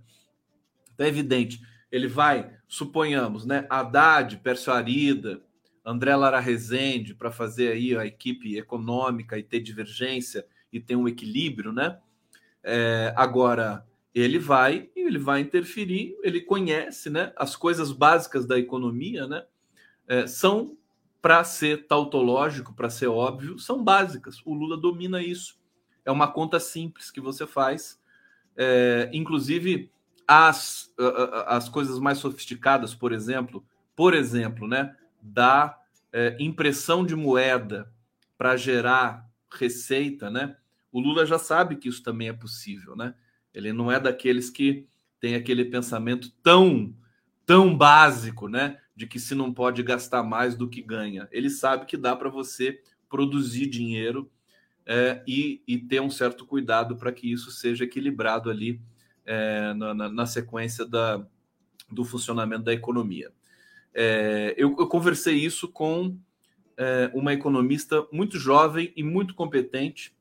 [0.92, 1.62] Então é evidente.
[1.90, 3.66] Ele vai, suponhamos, né?
[3.70, 5.42] Haddad, Pércio Arida,
[5.82, 11.08] André Lara Rezende, para fazer aí a equipe econômica e ter divergência e ter um
[11.08, 11.98] equilíbrio, né?
[12.62, 17.32] É, agora, ele vai ele vai interferir, ele conhece, né?
[17.36, 19.44] As coisas básicas da economia, né?
[20.06, 20.76] É, são
[21.20, 24.40] para ser tautológico, para ser óbvio, são básicas.
[24.44, 25.58] O Lula domina isso.
[26.04, 28.00] É uma conta simples que você faz.
[28.56, 29.90] É, inclusive,
[30.26, 30.92] as,
[31.46, 33.64] as coisas mais sofisticadas, por exemplo,
[33.96, 35.78] por exemplo, né, da
[36.12, 37.92] é, impressão de moeda
[38.36, 40.56] para gerar receita, né?
[40.92, 43.14] O Lula já sabe que isso também é possível, né?
[43.58, 44.86] Ele não é daqueles que
[45.20, 46.94] tem aquele pensamento tão
[47.44, 48.78] tão básico, né?
[48.94, 51.26] De que se não pode gastar mais do que ganha.
[51.32, 52.78] Ele sabe que dá para você
[53.08, 54.30] produzir dinheiro
[54.84, 58.80] é, e, e, ter um certo cuidado para que isso seja equilibrado ali
[59.24, 61.26] é, na, na, na, sequência da,
[61.90, 63.32] do funcionamento da economia.
[63.94, 66.18] É, eu, eu, conversei isso com
[66.76, 70.14] é, uma economista muito jovem e muito competente,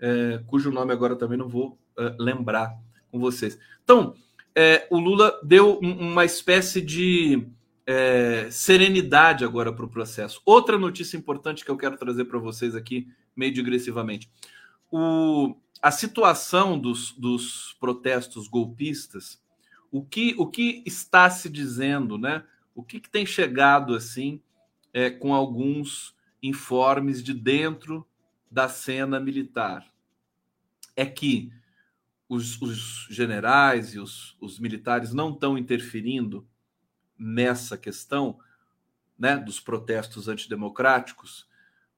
[0.00, 2.78] é, cujo nome agora também não vou é, lembrar
[3.10, 3.58] com vocês.
[3.82, 4.14] Então,
[4.54, 7.46] é, o Lula deu uma espécie de
[7.86, 10.42] é, serenidade agora para o processo.
[10.44, 14.30] Outra notícia importante que eu quero trazer para vocês aqui, meio digressivamente.
[14.90, 19.40] O, a situação dos, dos protestos golpistas,
[19.90, 22.44] o que, o que está se dizendo, né?
[22.74, 24.40] O que, que tem chegado assim
[24.92, 28.06] é, com alguns informes de dentro
[28.50, 29.86] da cena militar?
[30.94, 31.50] É que
[32.28, 36.46] os, os generais e os, os militares não estão interferindo
[37.18, 38.38] nessa questão
[39.18, 41.48] né, dos protestos antidemocráticos,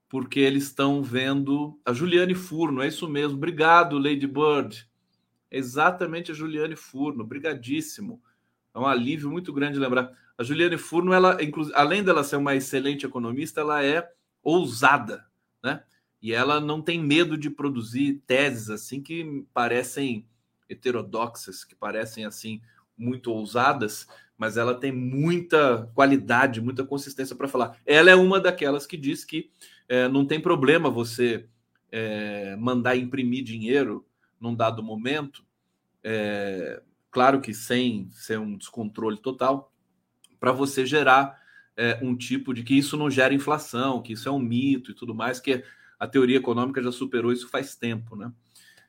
[0.08, 3.36] porque eles estão vendo a Juliane Furno, é isso mesmo.
[3.36, 4.88] Obrigado, Lady Bird.
[5.50, 8.22] exatamente a Juliane Furno, brigadíssimo.
[8.74, 10.10] É um alívio muito grande lembrar.
[10.38, 11.36] A Juliane Furno, ela,
[11.74, 14.10] além dela ser uma excelente economista, ela é
[14.42, 15.26] ousada,
[15.62, 15.82] né?
[16.22, 20.26] E ela não tem medo de produzir teses assim que parecem
[20.68, 22.60] heterodoxas, que parecem assim
[22.96, 24.06] muito ousadas,
[24.36, 27.76] mas ela tem muita qualidade, muita consistência para falar.
[27.84, 29.50] Ela é uma daquelas que diz que
[29.88, 31.46] é, não tem problema você
[31.90, 34.06] é, mandar imprimir dinheiro
[34.40, 35.44] num dado momento,
[36.02, 39.72] é, claro que sem ser um descontrole total,
[40.38, 41.38] para você gerar
[41.76, 44.94] é, um tipo de que isso não gera inflação, que isso é um mito e
[44.94, 45.62] tudo mais, que
[46.00, 48.32] a teoria econômica já superou isso faz tempo, né?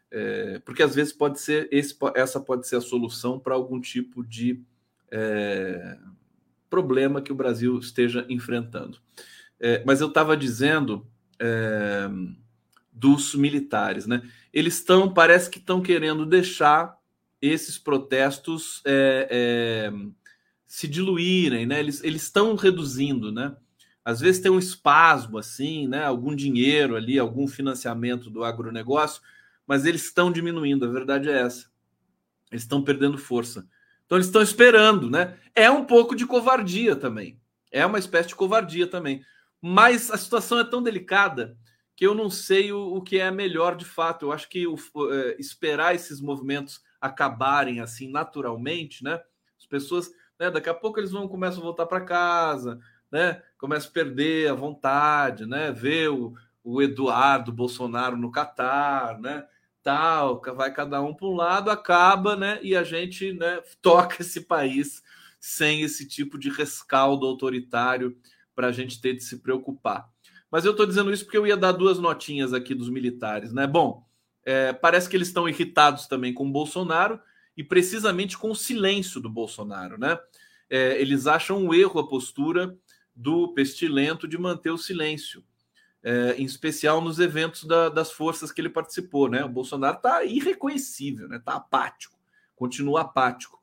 [0.10, 4.26] É, porque às vezes pode ser esse, essa pode ser a solução para algum tipo
[4.26, 4.62] de
[5.12, 5.98] é,
[6.70, 8.98] problema que o Brasil esteja enfrentando.
[9.60, 11.06] É, mas eu estava dizendo
[11.38, 12.10] é,
[12.92, 14.22] dos militares, né?
[14.54, 16.98] Eles estão, parece que estão querendo deixar
[17.42, 19.94] esses protestos é, é,
[20.66, 21.80] se diluírem, né?
[21.80, 23.56] Eles estão reduzindo, né?
[24.04, 26.04] Às vezes tem um espasmo assim, né?
[26.04, 29.22] Algum dinheiro ali, algum financiamento do agronegócio,
[29.66, 30.86] mas eles estão diminuindo.
[30.86, 31.70] A verdade é essa.
[32.52, 33.68] Eles estão perdendo força.
[34.06, 35.38] Então eles estão esperando, né?
[35.56, 37.40] É um pouco de covardia também.
[37.72, 39.24] É uma espécie de covardia também.
[39.62, 41.56] Mas a situação é tão delicada
[41.96, 44.26] que eu não sei o, o que é melhor de fato.
[44.26, 44.76] Eu acho que o,
[45.12, 49.22] é, esperar esses movimentos acabarem assim naturalmente, né?
[49.58, 50.50] As pessoas, né?
[50.50, 52.80] Daqui a pouco eles vão começar a voltar para casa,
[53.12, 53.42] né?
[53.62, 55.72] Começa a perder a vontade, né?
[55.72, 56.34] Ver o,
[56.64, 59.46] o Eduardo Bolsonaro no Catar, né?
[59.84, 62.60] Tal, vai cada um para um lado, acaba, né?
[62.64, 63.62] E a gente, né?
[63.80, 65.04] Toca esse país
[65.40, 68.18] sem esse tipo de rescaldo autoritário
[68.56, 70.10] para a gente ter de se preocupar.
[70.50, 73.68] Mas eu estou dizendo isso porque eu ia dar duas notinhas aqui dos militares, né?
[73.68, 74.04] Bom,
[74.44, 77.20] é, parece que eles estão irritados também com o Bolsonaro
[77.56, 80.18] e precisamente com o silêncio do Bolsonaro, né?
[80.68, 82.76] É, eles acham um erro a postura
[83.16, 85.44] do pestilento de manter o silêncio,
[86.04, 89.44] é, em especial nos eventos da, das forças que ele participou, né?
[89.44, 91.38] O Bolsonaro está irreconhecível, né?
[91.38, 92.18] Está apático,
[92.56, 93.62] continua apático.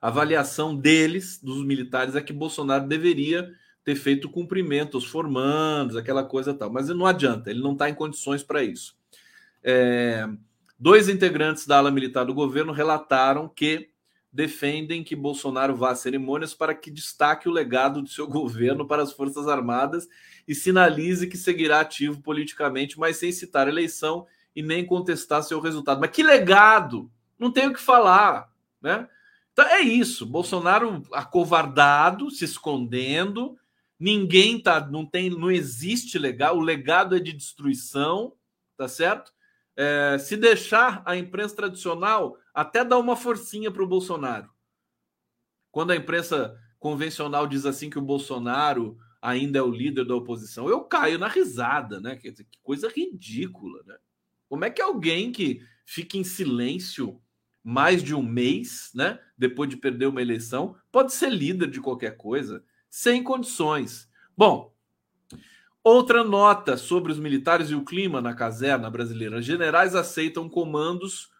[0.00, 3.52] A avaliação deles, dos militares, é que Bolsonaro deveria
[3.84, 6.70] ter feito cumprimento aos formandos, aquela coisa tal.
[6.70, 8.96] Mas não adianta, ele não está em condições para isso.
[9.62, 10.28] É,
[10.78, 13.91] dois integrantes da ala militar do governo relataram que
[14.32, 19.02] defendem que Bolsonaro vá a cerimônias para que destaque o legado do seu governo para
[19.02, 20.08] as Forças Armadas
[20.46, 26.00] e sinalize que seguirá ativo politicamente, mas sem citar eleição e nem contestar seu resultado.
[26.00, 27.10] Mas que legado!
[27.38, 29.08] Não tenho o que falar, né?
[29.52, 30.24] Então é isso.
[30.24, 33.58] Bolsonaro acovardado, se escondendo,
[34.04, 36.56] Ninguém tá, não tem, não existe legal.
[36.56, 38.32] O legado é de destruição,
[38.76, 39.32] tá certo?
[39.76, 44.50] É, se deixar a imprensa tradicional até dar uma forcinha para o Bolsonaro.
[45.70, 50.68] Quando a imprensa convencional diz assim que o Bolsonaro ainda é o líder da oposição,
[50.68, 52.16] eu caio na risada, né?
[52.16, 53.96] Quer dizer, que coisa ridícula, né?
[54.48, 57.20] Como é que alguém que fica em silêncio
[57.64, 59.18] mais de um mês, né?
[59.38, 64.10] Depois de perder uma eleição, pode ser líder de qualquer coisa, sem condições.
[64.36, 64.74] Bom,
[65.82, 69.40] outra nota sobre os militares e o clima na caserna brasileira.
[69.40, 71.30] Generais aceitam comandos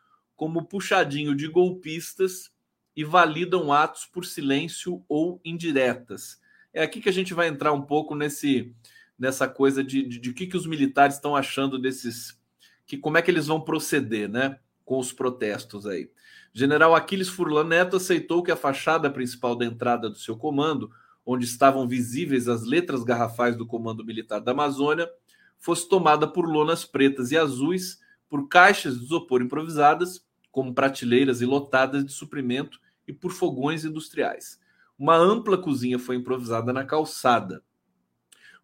[0.42, 2.50] como puxadinho de golpistas
[2.96, 6.40] e validam atos por silêncio ou indiretas.
[6.74, 8.74] É aqui que a gente vai entrar um pouco nesse
[9.16, 12.36] nessa coisa de, de, de que, que os militares estão achando desses.
[12.84, 14.58] que como é que eles vão proceder, né?
[14.84, 16.10] Com os protestos aí.
[16.52, 20.90] General Aquiles Furlan Neto aceitou que a fachada principal da entrada do seu comando,
[21.24, 25.08] onde estavam visíveis as letras garrafais do Comando Militar da Amazônia,
[25.56, 31.46] fosse tomada por lonas pretas e azuis, por caixas de isopor improvisadas, como prateleiras e
[31.46, 32.78] lotadas de suprimento,
[33.08, 34.60] e por fogões industriais.
[34.96, 37.64] Uma ampla cozinha foi improvisada na calçada.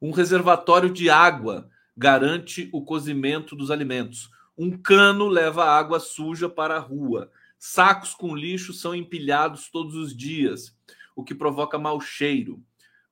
[0.00, 4.30] Um reservatório de água garante o cozimento dos alimentos.
[4.56, 7.32] Um cano leva água suja para a rua.
[7.58, 10.76] Sacos com lixo são empilhados todos os dias,
[11.16, 12.62] o que provoca mau cheiro.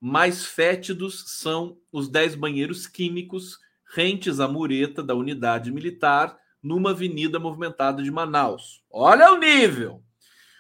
[0.01, 3.59] Mais fétidos são os dez banheiros químicos
[3.93, 8.83] rentes à mureta da unidade militar numa avenida movimentada de Manaus.
[8.91, 10.03] Olha o nível!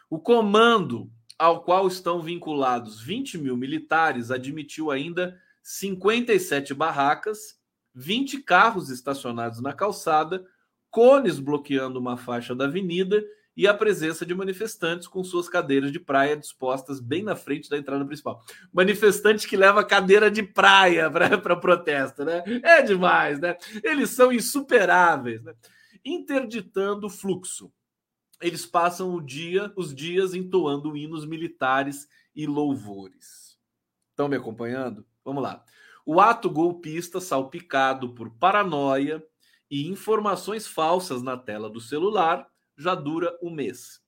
[0.08, 7.58] O comando ao qual estão vinculados 20 mil militares admitiu ainda 57 barracas,
[7.94, 10.44] 20 carros estacionados na calçada,
[10.90, 13.22] cones bloqueando uma faixa da avenida
[13.56, 17.78] e a presença de manifestantes com suas cadeiras de praia dispostas bem na frente da
[17.78, 18.44] entrada principal.
[18.72, 22.44] Manifestante que leva cadeira de praia para protesto, né?
[22.62, 23.56] É demais, né?
[23.82, 25.54] Eles são insuperáveis, né?
[26.06, 27.70] Interditando o fluxo
[28.40, 33.58] eles passam o dia, os dias entoando hinos militares e louvores.
[34.10, 35.06] Estão me acompanhando?
[35.24, 35.64] Vamos lá.
[36.04, 39.24] O ato golpista, salpicado por paranoia
[39.70, 42.46] e informações falsas na tela do celular,
[42.76, 44.00] já dura um mês.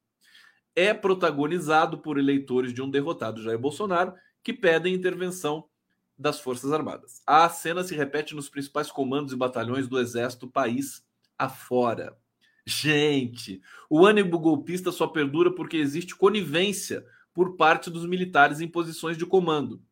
[0.77, 5.69] É protagonizado por eleitores de um derrotado Jair Bolsonaro que pedem intervenção
[6.17, 7.23] das Forças Armadas.
[7.27, 11.03] A cena se repete nos principais comandos e batalhões do Exército país
[11.39, 12.17] afora.
[12.67, 19.17] Gente, o ânimo golpista só perdura porque existe conivência por parte dos militares em posições
[19.17, 19.83] de comando,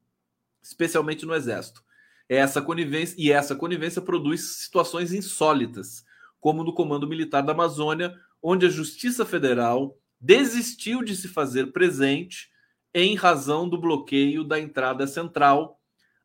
[0.63, 1.83] especialmente no exército.
[2.29, 6.05] Essa conivência e essa conivência produz situações insólitas,
[6.41, 12.51] como no Comando Militar da Amazônia, onde a Justiça Federal desistiu de se fazer presente
[12.93, 15.81] em razão do bloqueio da entrada central.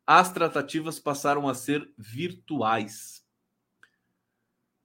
[0.06, 3.21] As tratativas passaram a ser virtuais.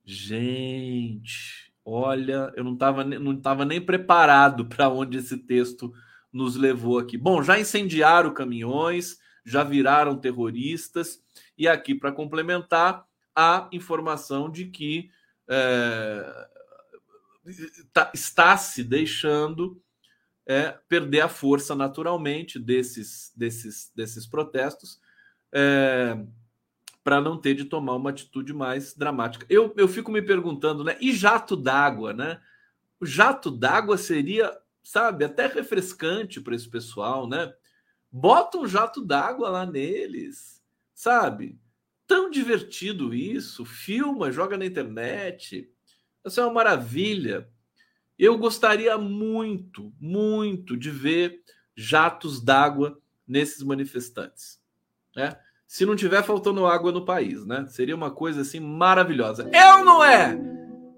[0.09, 5.93] Gente, olha, eu não estava não tava nem preparado para onde esse texto
[6.31, 7.17] nos levou aqui.
[7.17, 11.21] Bom, já incendiaram caminhões, já viraram terroristas,
[11.57, 13.05] e aqui, para complementar,
[13.35, 15.11] a informação de que
[15.49, 16.47] é,
[17.91, 19.81] tá, está se deixando
[20.45, 25.01] é, perder a força naturalmente desses, desses, desses protestos.
[25.53, 26.17] É,
[27.07, 29.45] para não ter de tomar uma atitude mais dramática.
[29.49, 30.97] Eu, eu fico me perguntando, né?
[30.99, 32.41] E jato d'água, né?
[32.99, 34.51] O jato d'água seria,
[34.83, 37.53] sabe, até refrescante para esse pessoal, né?
[38.11, 40.61] Bota um jato d'água lá neles,
[40.93, 41.57] sabe?
[42.05, 45.71] Tão divertido isso, filma, joga na internet.
[46.25, 47.49] Isso é uma maravilha.
[48.19, 51.41] Eu gostaria muito, muito de ver
[51.73, 54.61] jatos d'água nesses manifestantes,
[55.15, 55.39] né?
[55.67, 57.65] Se não tiver faltando água no país, né?
[57.67, 59.49] Seria uma coisa assim maravilhosa.
[59.51, 60.39] É ou não é?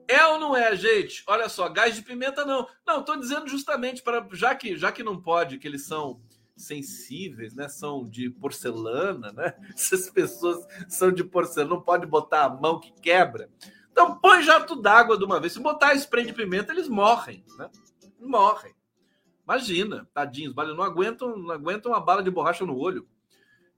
[0.07, 1.23] É ou não é, gente?
[1.27, 2.67] Olha só, gás de pimenta não.
[2.85, 6.21] Não, tô dizendo justamente para já que já que não pode, que eles são
[6.55, 7.67] sensíveis, né?
[7.67, 9.55] São de porcelana, né?
[9.73, 13.49] Essas pessoas são de porcelana, não pode botar a mão que quebra.
[13.91, 15.53] Então põe jato d'água de uma vez.
[15.53, 17.71] Se botar spray de pimenta, eles morrem, né?
[18.19, 18.75] Morrem.
[19.43, 23.07] Imagina, tadinhos, não aguentam, não aguentam uma bala de borracha no olho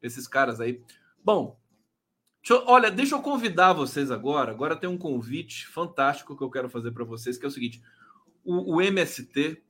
[0.02, 0.82] esses caras aí.
[1.24, 1.60] Bom,
[2.42, 4.52] deixa eu, olha, deixa eu convidar vocês agora.
[4.52, 7.82] Agora tem um convite fantástico que eu quero fazer para vocês, que é o seguinte:
[8.44, 9.62] o, o MST,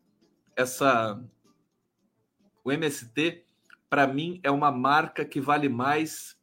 [0.55, 1.21] essa,
[2.63, 3.45] o MST,
[3.89, 6.37] para mim é uma marca que vale mais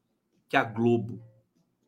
[0.49, 1.23] que a Globo,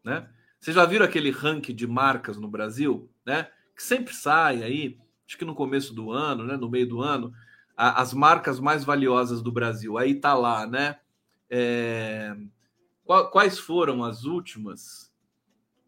[0.04, 0.28] né?
[0.58, 3.48] Vocês já viram aquele ranking de marcas no Brasil, né?
[3.74, 6.56] Que sempre sai aí, acho que no começo do ano, né?
[6.56, 7.32] No meio do ano,
[7.74, 9.96] a, as marcas mais valiosas do Brasil.
[9.96, 10.98] Aí tá lá, né?
[11.50, 12.36] É,
[13.32, 15.12] quais foram as últimas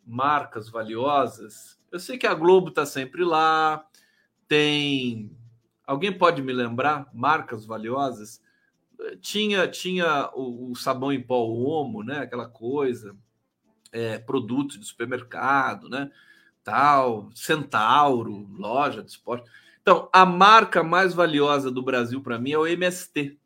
[0.04, 1.80] marcas valiosas?
[1.90, 3.86] Eu sei que a Globo está sempre lá,
[4.48, 5.30] tem.
[5.86, 8.42] Alguém pode me lembrar marcas valiosas?
[9.20, 12.18] Tinha, tinha o, o sabão em pó Omo, né?
[12.18, 13.16] Aquela coisa,
[13.92, 16.10] é, produtos de supermercado, né?
[16.64, 19.50] Tal, Centauro, loja de esporte.
[19.80, 23.36] Então, a marca mais valiosa do Brasil para mim é o MST.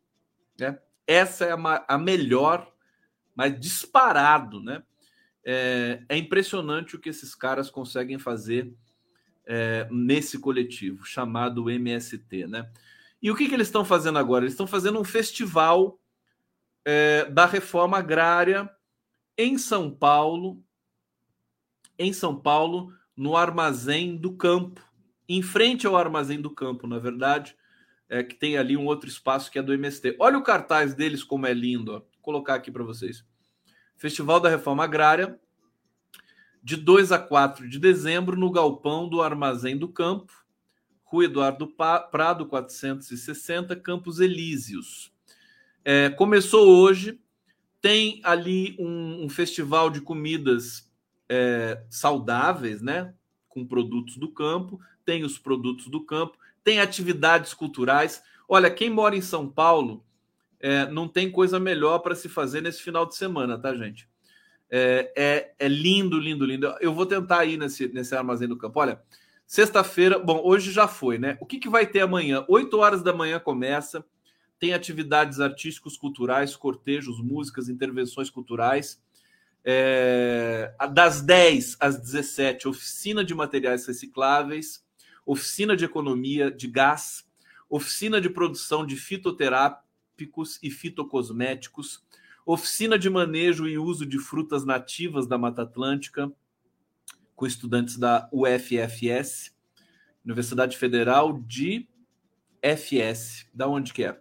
[0.59, 0.79] Né?
[1.07, 2.71] Essa é a, a melhor,
[3.33, 4.83] mas disparado, né?
[5.45, 8.73] É, é, impressionante o que esses caras conseguem fazer
[9.45, 12.69] é, nesse coletivo chamado MST, né?
[13.21, 14.43] E o que, que eles estão fazendo agora?
[14.43, 15.97] Eles estão fazendo um festival
[16.83, 18.69] é, da reforma agrária
[19.37, 20.61] em São Paulo,
[21.97, 24.81] em São Paulo, no Armazém do Campo,
[25.27, 27.55] em frente ao Armazém do Campo, na verdade,
[28.09, 30.15] é, que tem ali um outro espaço que é do MST.
[30.19, 31.99] Olha o cartaz deles como é lindo, ó.
[31.99, 33.25] Vou colocar aqui para vocês.
[33.95, 35.39] Festival da Reforma Agrária,
[36.63, 40.33] de 2 a 4 de dezembro, no galpão do Armazém do Campo,
[41.03, 41.67] Rua Eduardo
[42.11, 45.11] Prado, 460, Campos Elíseos.
[45.83, 47.19] É, começou hoje,
[47.81, 50.91] tem ali um, um festival de comidas
[51.29, 53.13] é, saudáveis, né?
[53.47, 56.37] Com produtos do campo, tem os produtos do campo,
[56.67, 58.21] tem atividades culturais.
[58.45, 60.03] Olha, quem mora em São Paulo
[60.59, 64.05] é, não tem coisa melhor para se fazer nesse final de semana, tá, gente?
[64.69, 66.67] É, é, é, lindo, lindo, lindo.
[66.81, 68.81] Eu vou tentar ir nesse, nesse armazém do campo.
[68.81, 69.01] Olha,
[69.45, 71.37] sexta-feira, bom, hoje já foi, né?
[71.39, 72.43] O que, que vai ter amanhã?
[72.49, 74.03] 8 horas da manhã começa.
[74.59, 79.01] Tem atividades artísticos, culturais, cortejos, músicas, intervenções culturais.
[79.63, 84.85] É, das 10 às 17, oficina de materiais recicláveis
[85.27, 87.27] oficina de economia de gás,
[87.69, 92.01] oficina de produção de fitoterápicos e fitocosméticos,
[92.45, 96.31] oficina de manejo e uso de frutas nativas da Mata Atlântica,
[97.35, 99.53] com estudantes da UFFS,
[100.23, 101.87] Universidade Federal de
[102.61, 103.47] FS.
[103.53, 104.19] Da onde que é?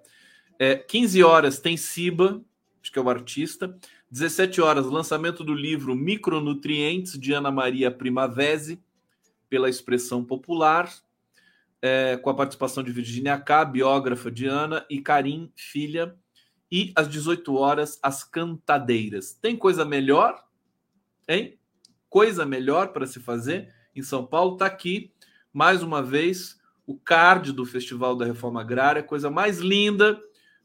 [0.58, 2.44] é 15 horas tem Ciba,
[2.82, 3.78] acho que é o artista.
[4.10, 8.84] 17 horas, lançamento do livro Micronutrientes, de Ana Maria Primavesi
[9.48, 10.92] pela expressão popular,
[11.80, 16.16] é, com a participação de Virginia K, biógrafa de Ana, e Karim, filha.
[16.70, 19.32] E às 18 horas, as cantadeiras.
[19.34, 20.44] Tem coisa melhor?
[21.28, 21.58] Hein?
[22.08, 24.54] Coisa melhor para se fazer em São Paulo?
[24.54, 25.12] Está aqui,
[25.52, 30.20] mais uma vez, o card do Festival da Reforma Agrária, coisa mais linda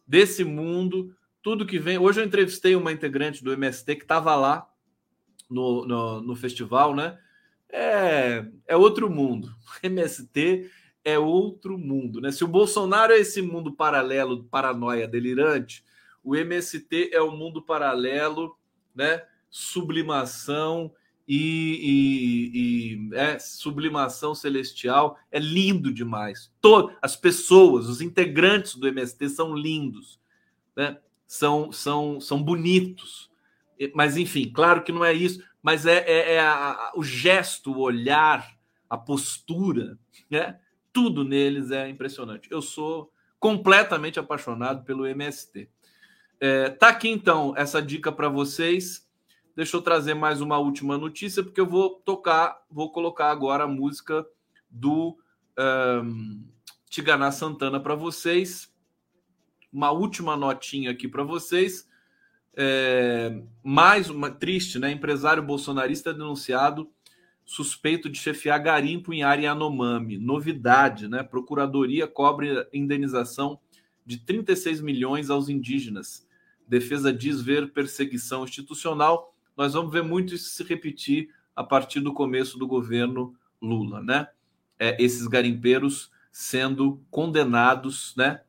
[0.08, 1.16] desse mundo.
[1.44, 1.98] Tudo que vem.
[2.00, 4.68] Hoje eu entrevistei uma integrante do MST que estava lá
[5.50, 7.18] no, no, no festival, né?
[7.72, 9.54] é, é outro mundo.
[9.84, 10.72] MST
[11.04, 12.22] é outro mundo.
[12.22, 12.32] Né?
[12.32, 15.84] Se o Bolsonaro é esse mundo paralelo, paranoia delirante,
[16.24, 18.56] o MST é o mundo paralelo,
[18.96, 19.24] né?
[19.50, 20.94] sublimação
[21.28, 21.42] e,
[22.54, 25.20] e, e é, sublimação celestial.
[25.30, 26.50] É lindo demais.
[26.62, 30.18] Todo, as pessoas, os integrantes do MST são lindos,
[30.78, 30.98] né?
[31.28, 33.30] são, são, são bonitos.
[33.94, 37.80] Mas, enfim, claro que não é isso mas é, é, é a, o gesto, o
[37.80, 38.58] olhar,
[38.92, 39.98] a postura,
[40.30, 40.60] né?
[40.92, 42.52] Tudo neles é impressionante.
[42.52, 45.70] Eu sou completamente apaixonado pelo MST.
[46.42, 49.10] É, tá aqui então essa dica para vocês.
[49.56, 53.68] Deixa eu trazer mais uma última notícia, porque eu vou tocar, vou colocar agora a
[53.68, 54.28] música
[54.70, 55.18] do
[56.04, 56.44] um,
[56.90, 58.76] Tiganá Santana para vocês.
[59.72, 61.88] Uma última notinha aqui para vocês.
[62.54, 64.92] É, mais uma triste, né?
[64.92, 66.92] Empresário bolsonarista denunciado
[67.52, 70.18] suspeito de chefiar garimpo em área Yanomami.
[70.18, 71.22] Novidade, né?
[71.24, 73.60] Procuradoria cobre indenização
[74.06, 76.28] de 36 milhões aos indígenas.
[76.68, 79.36] Defesa diz ver perseguição institucional.
[79.58, 84.28] Nós vamos ver muito isso se repetir a partir do começo do governo Lula, né?
[84.80, 88.42] É, esses garimpeiros sendo condenados, né?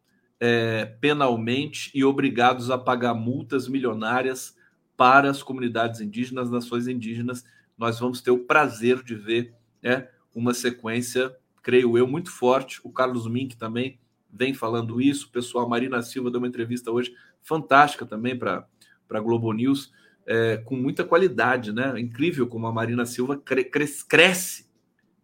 [0.44, 4.56] é, penalmente e obrigados a pagar multas milionárias
[4.96, 7.44] para as comunidades indígenas, nações indígenas.
[7.82, 9.52] Nós vamos ter o prazer de ver
[9.82, 12.80] né, uma sequência, creio eu, muito forte.
[12.84, 13.98] O Carlos Mink também
[14.32, 15.26] vem falando isso.
[15.26, 17.12] O pessoal, Marina Silva deu uma entrevista hoje
[17.42, 18.68] fantástica também para
[19.10, 19.92] a Globo News,
[20.24, 21.98] é, com muita qualidade, né?
[21.98, 24.70] Incrível como a Marina Silva cre cresce, cresce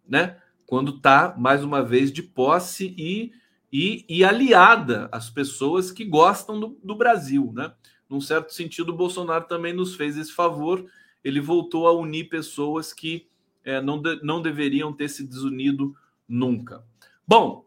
[0.04, 0.36] né?
[0.66, 3.30] Quando está, mais uma vez, de posse e
[3.72, 7.72] e, e aliada às pessoas que gostam do, do Brasil, né?
[8.08, 10.84] Num certo sentido, o Bolsonaro também nos fez esse favor.
[11.28, 13.28] Ele voltou a unir pessoas que
[13.62, 15.94] é, não, de, não deveriam ter se desunido
[16.26, 16.82] nunca.
[17.26, 17.66] Bom,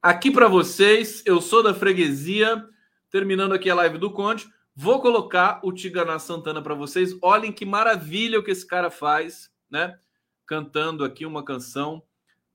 [0.00, 2.64] aqui para vocês, eu sou da freguesia,
[3.10, 4.48] terminando aqui a live do Conde.
[4.74, 7.16] Vou colocar o Tiganá Santana para vocês.
[7.20, 9.98] Olhem que maravilha o que esse cara faz, né?
[10.46, 12.00] Cantando aqui uma canção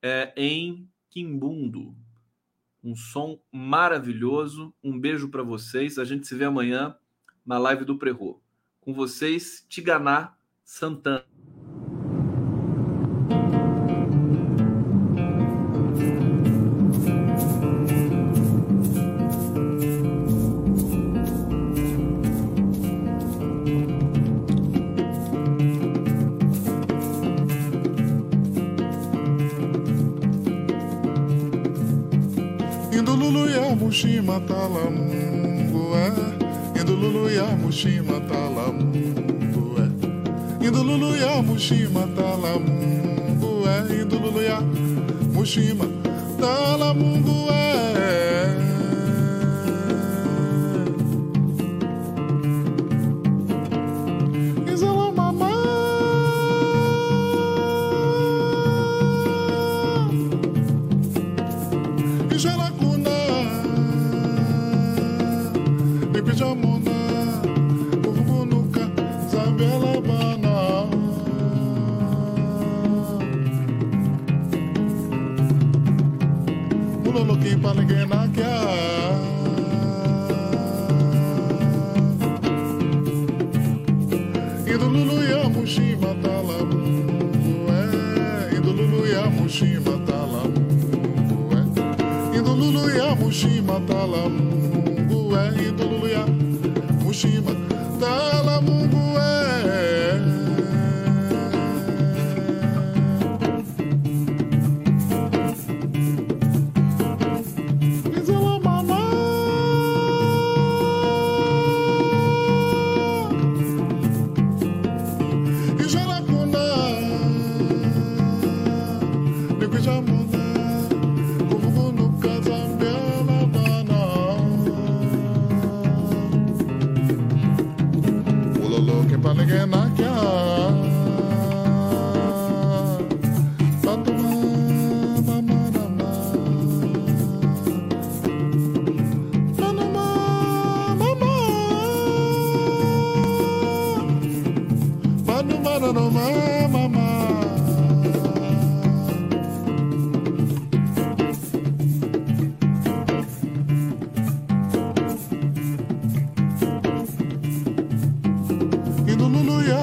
[0.01, 1.93] é, em Quimbundo.
[2.82, 4.74] Um som maravilhoso.
[4.82, 5.99] Um beijo para vocês.
[5.99, 6.95] A gente se vê amanhã
[7.45, 8.41] na live do Prerro.
[8.86, 11.25] Com vocês, Tiganá Santana.
[33.75, 37.45] Mushima Talamungo é Indo Lulu ya
[41.56, 44.60] Mushima Talamungo é Indo Lulu ya
[45.34, 45.86] Mushima
[46.38, 47.55] Talamungo é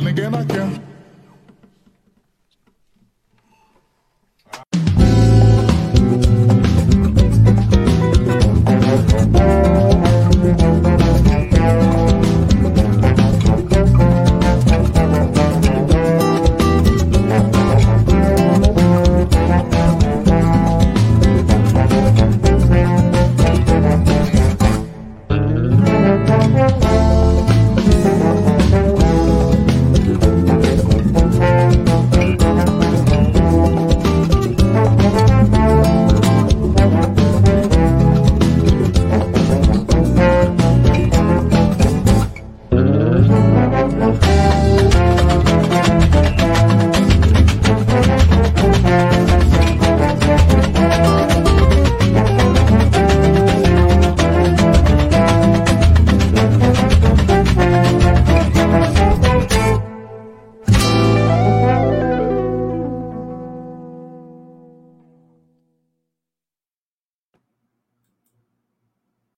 [0.00, 0.87] ninguém não quer.